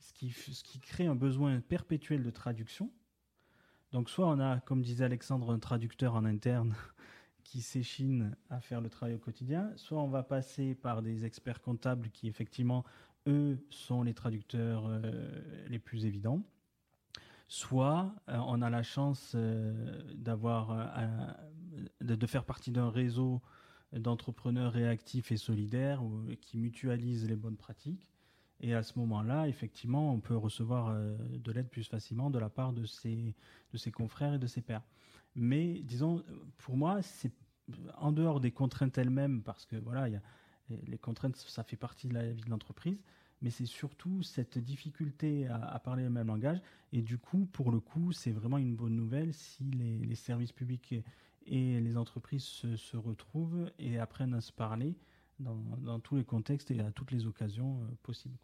Ce 0.00 0.12
qui, 0.12 0.30
ce 0.30 0.62
qui 0.62 0.80
crée 0.80 1.06
un 1.06 1.14
besoin 1.14 1.60
perpétuel 1.60 2.22
de 2.22 2.30
traduction. 2.30 2.90
Donc 3.92 4.10
soit 4.10 4.26
on 4.28 4.38
a, 4.40 4.60
comme 4.60 4.82
disait 4.82 5.04
Alexandre, 5.04 5.50
un 5.50 5.58
traducteur 5.58 6.14
en 6.14 6.24
interne 6.24 6.74
qui 7.44 7.62
s'échine 7.62 8.36
à 8.50 8.60
faire 8.60 8.80
le 8.80 8.90
travail 8.90 9.14
au 9.14 9.18
quotidien, 9.18 9.72
soit 9.76 10.00
on 10.00 10.08
va 10.08 10.22
passer 10.22 10.74
par 10.74 11.02
des 11.02 11.24
experts 11.24 11.60
comptables 11.60 12.10
qui 12.10 12.28
effectivement, 12.28 12.84
eux, 13.26 13.58
sont 13.70 14.02
les 14.02 14.14
traducteurs 14.14 14.86
euh, 14.86 15.00
les 15.68 15.78
plus 15.78 16.06
évidents 16.06 16.42
soit 17.46 18.14
euh, 18.30 18.38
on 18.46 18.62
a 18.62 18.70
la 18.70 18.82
chance 18.82 19.32
euh, 19.34 20.02
d'avoir 20.14 20.74
de, 22.00 22.26
faire 22.26 22.44
partie 22.44 22.70
d'un 22.70 22.88
réseau 22.88 23.42
d'entrepreneurs 23.92 24.72
réactifs 24.72 25.30
et 25.30 25.36
solidaires 25.36 26.02
qui 26.40 26.56
mutualisent 26.56 27.28
les 27.28 27.36
bonnes 27.36 27.56
pratiques. 27.56 28.10
Et 28.60 28.74
à 28.74 28.82
ce 28.82 28.98
moment-là, 28.98 29.46
effectivement, 29.46 30.12
on 30.12 30.20
peut 30.20 30.36
recevoir 30.36 30.96
de 30.96 31.52
l'aide 31.52 31.68
plus 31.68 31.86
facilement 31.86 32.30
de 32.30 32.38
la 32.38 32.48
part 32.48 32.72
de 32.72 32.86
ses, 32.86 33.34
de 33.72 33.76
ses 33.76 33.92
confrères 33.92 34.34
et 34.34 34.38
de 34.38 34.46
ses 34.46 34.62
pairs. 34.62 34.82
Mais 35.36 35.80
disons, 35.82 36.24
pour 36.58 36.76
moi, 36.76 37.02
c'est 37.02 37.32
en 37.98 38.10
dehors 38.10 38.40
des 38.40 38.52
contraintes 38.52 38.98
elles-mêmes, 38.98 39.42
parce 39.42 39.66
que 39.66 39.76
voilà, 39.76 40.08
y 40.08 40.16
a, 40.16 40.22
les 40.70 40.98
contraintes, 40.98 41.36
ça 41.36 41.62
fait 41.62 41.76
partie 41.76 42.08
de 42.08 42.14
la 42.14 42.32
vie 42.32 42.42
de 42.42 42.50
l'entreprise, 42.50 42.98
mais 43.42 43.50
c'est 43.50 43.66
surtout 43.66 44.22
cette 44.22 44.58
difficulté 44.58 45.46
à, 45.48 45.78
parler 45.78 46.04
le 46.04 46.10
même 46.10 46.28
langage. 46.28 46.60
Et 46.92 47.02
du 47.02 47.18
coup, 47.18 47.46
pour 47.52 47.70
le 47.70 47.80
coup, 47.80 48.12
c'est 48.12 48.30
vraiment 48.30 48.58
une 48.58 48.74
bonne 48.74 48.96
nouvelle 48.96 49.34
si 49.34 49.64
les, 49.64 50.14
services 50.14 50.52
publics 50.52 50.94
et 51.46 51.80
les 51.80 51.96
entreprises 51.96 52.44
se, 52.44 52.96
retrouvent 52.96 53.70
et 53.78 53.98
apprennent 53.98 54.34
à 54.34 54.40
se 54.40 54.52
parler 54.52 54.96
dans, 55.40 56.00
tous 56.00 56.16
les 56.16 56.24
contextes 56.24 56.70
et 56.70 56.80
à 56.80 56.90
toutes 56.92 57.10
les 57.10 57.26
occasions 57.26 57.82
euh, 57.82 57.86
possibles. 58.02 58.38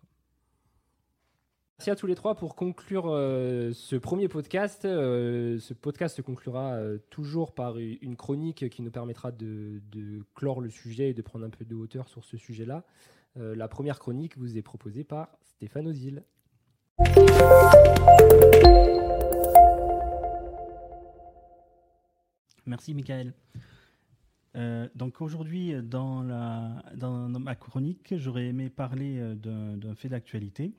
Merci 1.81 1.91
à 1.93 1.97
tous 1.97 2.07
les 2.07 2.15
trois 2.15 2.35
pour 2.35 2.57
conclure 2.57 3.07
euh, 3.07 3.73
ce 3.73 3.97
premier 3.97 4.29
podcast. 4.29 4.85
Euh, 4.85 5.59
ce 5.61 5.73
podcast 5.73 6.15
se 6.15 6.21
conclura 6.21 6.79
toujours 7.09 7.55
par 7.55 7.79
une 7.79 8.17
chronique 8.17 8.69
qui 8.69 8.83
nous 8.83 8.91
permettra 8.91 9.33
de, 9.33 9.81
de, 9.91 10.23
clore 10.35 10.61
le 10.61 10.69
sujet 10.69 11.09
et 11.09 11.15
de 11.15 11.23
prendre 11.23 11.47
un 11.47 11.49
peu 11.49 11.65
de 11.65 11.75
hauteur 11.75 12.07
sur 12.07 12.23
ce 12.23 12.37
sujet-là. 12.37 12.85
la 13.37 13.67
première 13.67 13.99
chronique 13.99 14.37
vous 14.37 14.59
est 14.59 14.63
proposée 14.63 15.05
par 15.05 15.31
Stéphane 15.41 15.87
Ozil. 15.87 16.23
Merci, 22.67 22.93
Michael. 22.93 23.33
Euh, 24.57 24.89
donc 24.95 25.21
aujourd'hui, 25.21 25.75
dans, 25.83 26.25
dans, 26.95 27.29
ma 27.29 27.55
chronique, 27.55 28.15
j'aurais 28.17 28.47
aimé 28.47 28.69
parler 28.69 29.19
euh, 29.19 29.35
d'un 29.35 29.95
fait 29.95 30.09
d'actualité 30.09 30.73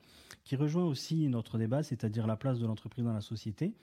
qui 0.44 0.56
rejoint 0.56 0.84
aussi 0.84 1.28
notre 1.28 1.58
débat, 1.58 1.82
c'est-à-dire 1.82 2.26
la 2.26 2.36
place 2.36 2.58
de 2.58 2.66
l'entreprise 2.66 3.04
dans 3.04 3.12
la 3.12 3.20
société. 3.20 3.74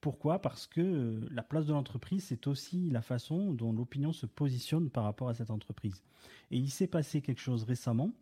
Pourquoi? 0.00 0.40
Parce 0.40 0.66
que 0.66 0.80
euh, 0.80 1.28
la 1.30 1.42
place 1.42 1.66
de 1.66 1.72
l'entreprise, 1.72 2.24
c'est 2.24 2.46
aussi 2.46 2.90
la 2.90 3.02
façon 3.02 3.52
dont 3.54 3.72
l'opinion 3.72 4.12
se 4.12 4.26
positionne 4.26 4.90
par 4.90 5.04
rapport 5.04 5.28
à 5.28 5.34
cette 5.34 5.50
entreprise. 5.50 6.02
Et 6.50 6.58
il 6.58 6.70
s'est 6.70 6.86
passé 6.86 7.22
quelque 7.22 7.40
chose 7.40 7.64
récemment, 7.64 8.12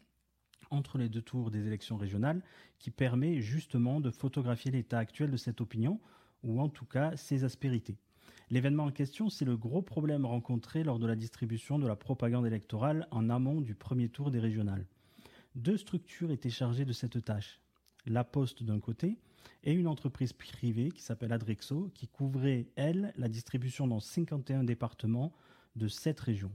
entre 0.71 0.97
les 0.97 1.09
deux 1.09 1.23
tours 1.23 1.51
des 1.51 1.67
élections 1.67 1.97
régionales, 1.97 2.43
qui 2.79 2.91
permet 2.91 3.41
justement 3.41 4.01
de 4.01 4.11
photographier 4.11 4.71
l'état 4.71 4.99
actuel 4.99 5.31
de 5.31 5.37
cette 5.37 5.61
opinion, 5.61 6.01
ou 6.43 6.61
en 6.61 6.69
tout 6.69 6.87
cas 6.87 7.17
ses 7.17 7.45
aspérités. 7.45 7.97
L'événement 8.53 8.85
en 8.85 8.91
question, 8.91 9.31
c'est 9.31 9.47
le 9.47 9.57
gros 9.57 9.81
problème 9.81 10.27
rencontré 10.27 10.85
lors 10.85 10.99
de 10.99 11.07
la 11.07 11.17
distribution 11.17 11.79
de 11.79 11.87
la 11.87 11.97
propagande 11.97 12.47
électorale 12.47 13.09
en 13.11 13.31
amont 13.31 13.63
du 13.63 13.75
premier 13.75 14.11
tour 14.11 14.31
des 14.31 14.41
régionales. 14.41 14.85
Deux 15.55 15.79
structures 15.79 16.31
étaient 16.31 16.51
chargées 16.51 16.85
de 16.85 16.93
cette 16.93 17.25
tâche. 17.25 17.63
La 18.05 18.25
Poste 18.25 18.63
d'un 18.63 18.79
côté 18.79 19.17
et 19.65 19.73
une 19.73 19.87
entreprise 19.87 20.35
privée 20.35 20.91
qui 20.91 21.01
s'appelle 21.01 21.33
Adrexo 21.33 21.91
qui 21.95 22.09
couvrait, 22.09 22.67
elle, 22.77 23.15
la 23.17 23.29
distribution 23.29 23.87
dans 23.87 24.01
51 24.01 24.65
départements 24.65 25.33
de 25.75 25.89
7 25.89 26.21
régions. 26.21 26.53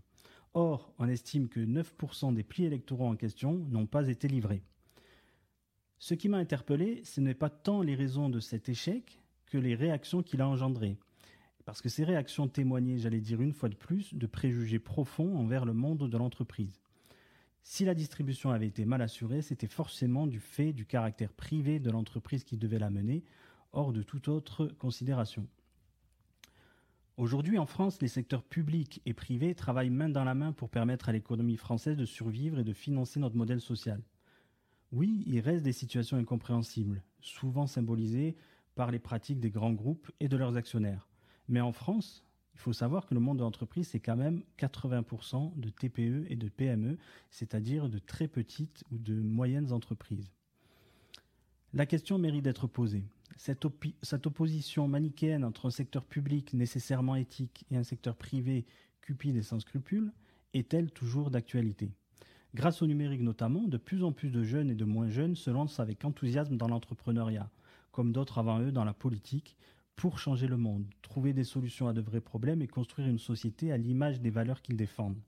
Or, 0.53 0.93
on 0.99 1.07
estime 1.07 1.49
que 1.49 1.61
9% 1.61 2.31
des 2.31 2.43
plis 2.43 2.65
électoraux 2.65 3.07
en 3.07 3.15
question 3.15 3.65
n'ont 3.71 3.87
pas 3.87 4.07
été 4.07 4.27
livrés. 4.27 4.61
Ce 5.97 6.13
qui 6.13 6.29
m'a 6.29 6.37
interpellé, 6.37 7.01
ce 7.05 7.21
n'est 7.21 7.33
pas 7.33 7.49
tant 7.49 7.81
les 7.81 7.95
raisons 7.95 8.29
de 8.29 8.39
cet 8.39 8.69
échec 8.69 9.19
que 9.47 9.57
les 9.57 9.73
réactions 9.73 10.21
qu'il 10.21 10.41
a 10.41 10.47
engendrées. 10.47 10.99
Parce 11.67 11.81
que 11.81 11.89
ces 11.89 12.05
réactions 12.05 12.47
témoignaient, 12.47 12.97
j'allais 12.97 13.19
dire 13.19 13.41
une 13.41 13.51
fois 13.51 13.67
de 13.67 13.75
plus, 13.75 14.13
de 14.13 14.25
préjugés 14.25 14.79
profonds 14.79 15.37
envers 15.37 15.65
le 15.65 15.73
monde 15.73 16.09
de 16.09 16.17
l'entreprise. 16.17 16.79
Si 17.61 17.83
la 17.83 17.93
distribution 17.93 18.51
avait 18.51 18.67
été 18.67 18.85
mal 18.85 19.01
assurée, 19.01 19.41
c'était 19.41 19.67
forcément 19.67 20.27
du 20.27 20.39
fait 20.39 20.71
du 20.71 20.85
caractère 20.85 21.33
privé 21.33 21.81
de 21.81 21.91
l'entreprise 21.91 22.45
qui 22.45 22.55
devait 22.55 22.79
la 22.79 22.89
mener, 22.89 23.25
hors 23.73 23.91
de 23.91 24.01
toute 24.01 24.29
autre 24.29 24.67
considération. 24.79 25.45
Aujourd'hui, 27.17 27.57
en 27.57 27.65
France, 27.65 28.01
les 28.01 28.07
secteurs 28.07 28.43
publics 28.43 29.01
et 29.05 29.13
privés 29.13 29.53
travaillent 29.53 29.89
main 29.89 30.07
dans 30.07 30.23
la 30.23 30.35
main 30.35 30.53
pour 30.53 30.69
permettre 30.69 31.09
à 31.09 31.11
l'économie 31.11 31.57
française 31.57 31.97
de 31.97 32.05
survivre 32.05 32.59
et 32.59 32.63
de 32.63 32.71
financer 32.71 33.19
notre 33.19 33.35
modèle 33.35 33.59
social. 33.59 34.01
Oui, 34.93 35.25
il 35.27 35.41
reste 35.41 35.63
des 35.63 35.73
situations 35.73 36.15
incompréhensibles, 36.15 37.03
souvent 37.19 37.67
symbolisées 37.67 38.37
par 38.73 38.89
les 38.89 38.99
pratiques 38.99 39.41
des 39.41 39.51
grands 39.51 39.73
groupes 39.73 40.09
et 40.21 40.29
de 40.29 40.37
leurs 40.37 40.55
actionnaires. 40.55 41.06
Mais 41.47 41.61
en 41.61 41.71
France, 41.71 42.23
il 42.53 42.59
faut 42.59 42.73
savoir 42.73 43.05
que 43.05 43.13
le 43.13 43.19
monde 43.19 43.37
de 43.37 43.43
l'entreprise, 43.43 43.87
c'est 43.87 43.99
quand 43.99 44.15
même 44.15 44.41
80% 44.57 45.59
de 45.59 45.69
TPE 45.69 46.25
et 46.29 46.35
de 46.35 46.49
PME, 46.49 46.97
c'est-à-dire 47.29 47.87
de 47.87 47.99
très 47.99 48.27
petites 48.27 48.83
ou 48.91 48.97
de 48.97 49.13
moyennes 49.13 49.71
entreprises. 49.71 50.31
La 51.73 51.85
question 51.85 52.17
mérite 52.17 52.43
d'être 52.43 52.65
posée. 52.65 53.03
Cette, 53.35 53.65
opposition 54.25 54.87
manichéenne 54.87 55.43
entre 55.43 55.67
un 55.67 55.69
secteur 55.69 56.05
public 56.05 56.53
nécessairement 56.53 57.15
éthique 57.15 57.65
et 57.69 57.77
un 57.77 57.83
secteur 57.83 58.15
privé 58.15 58.65
cupide 59.01 59.35
et 59.35 59.43
sans 59.43 59.59
scrupules 59.59 60.11
est-elle 60.53 60.89
toujours 60.91 61.29
d'actualité? 61.29 61.91
Grâce 62.55 62.81
au 62.81 62.87
numérique 62.87 63.21
notamment, 63.21 63.67
de 63.67 63.77
plus 63.77 64.03
en 64.03 64.11
plus 64.11 64.31
de 64.31 64.43
jeunes 64.43 64.71
et 64.71 64.75
de 64.75 64.85
moins 64.85 65.09
jeunes 65.09 65.35
se 65.35 65.51
lancent 65.51 65.79
avec 65.79 66.03
enthousiasme 66.03 66.57
dans 66.57 66.67
l'entrepreneuriat, 66.67 67.51
comme 67.91 68.11
d'autres 68.11 68.39
avant 68.39 68.59
eux 68.61 68.71
dans 68.71 68.85
la 68.85 68.93
politique, 68.93 69.57
pour 69.97 70.19
changer 70.19 70.47
le 70.47 70.57
monde, 70.57 70.85
trouver 71.01 71.33
des 71.33 71.43
solutions 71.43 71.87
à 71.87 71.93
de 71.93 72.01
vrais 72.01 72.21
problèmes 72.21 72.61
et 72.61 72.67
construire 72.67 73.07
une 73.07 73.17
société 73.17 73.71
à 73.71 73.77
l'image 73.77 74.21
des 74.21 74.29
valeurs 74.29 74.61
qu'ils 74.61 74.77
défendent. 74.77 75.19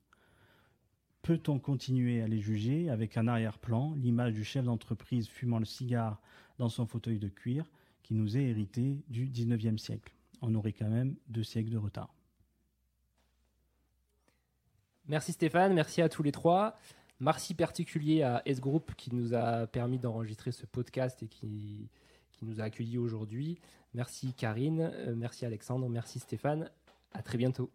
Peut-on 1.22 1.58
continuer 1.58 2.22
à 2.22 2.28
les 2.28 2.40
juger 2.40 2.88
avec 2.88 3.16
un 3.16 3.26
arrière-plan, 3.26 3.94
l'image 3.96 4.32
du 4.32 4.44
chef 4.44 4.64
d'entreprise 4.64 5.28
fumant 5.28 5.58
le 5.58 5.64
cigare 5.64 6.22
dans 6.58 6.68
son 6.68 6.86
fauteuil 6.86 7.18
de 7.18 7.28
cuir 7.28 7.66
qui 8.04 8.14
nous 8.14 8.38
est 8.38 8.44
hérité 8.44 9.02
du 9.08 9.28
19e 9.28 9.76
siècle? 9.76 10.14
On 10.40 10.54
aurait 10.54 10.72
quand 10.72 10.88
même 10.88 11.16
deux 11.28 11.44
siècles 11.44 11.70
de 11.70 11.76
retard. 11.76 12.14
Merci 15.08 15.32
Stéphane, 15.32 15.74
merci 15.74 16.00
à 16.00 16.08
tous 16.08 16.22
les 16.22 16.32
trois. 16.32 16.78
Merci 17.18 17.54
particulier 17.54 18.22
à 18.22 18.40
S 18.46 18.60
Group 18.60 18.94
qui 18.96 19.12
nous 19.12 19.34
a 19.34 19.66
permis 19.66 19.98
d'enregistrer 19.98 20.52
ce 20.52 20.64
podcast 20.64 21.22
et 21.24 21.26
qui, 21.26 21.90
qui 22.40 22.46
nous 22.46 22.60
a 22.60 22.64
accueillis 22.64 22.98
aujourd'hui. 22.98 23.58
Merci 23.94 24.32
Karine, 24.32 24.90
euh, 24.94 25.14
merci 25.14 25.44
Alexandre, 25.44 25.88
merci 25.88 26.18
Stéphane. 26.18 26.70
À 27.12 27.22
très 27.22 27.38
bientôt. 27.38 27.70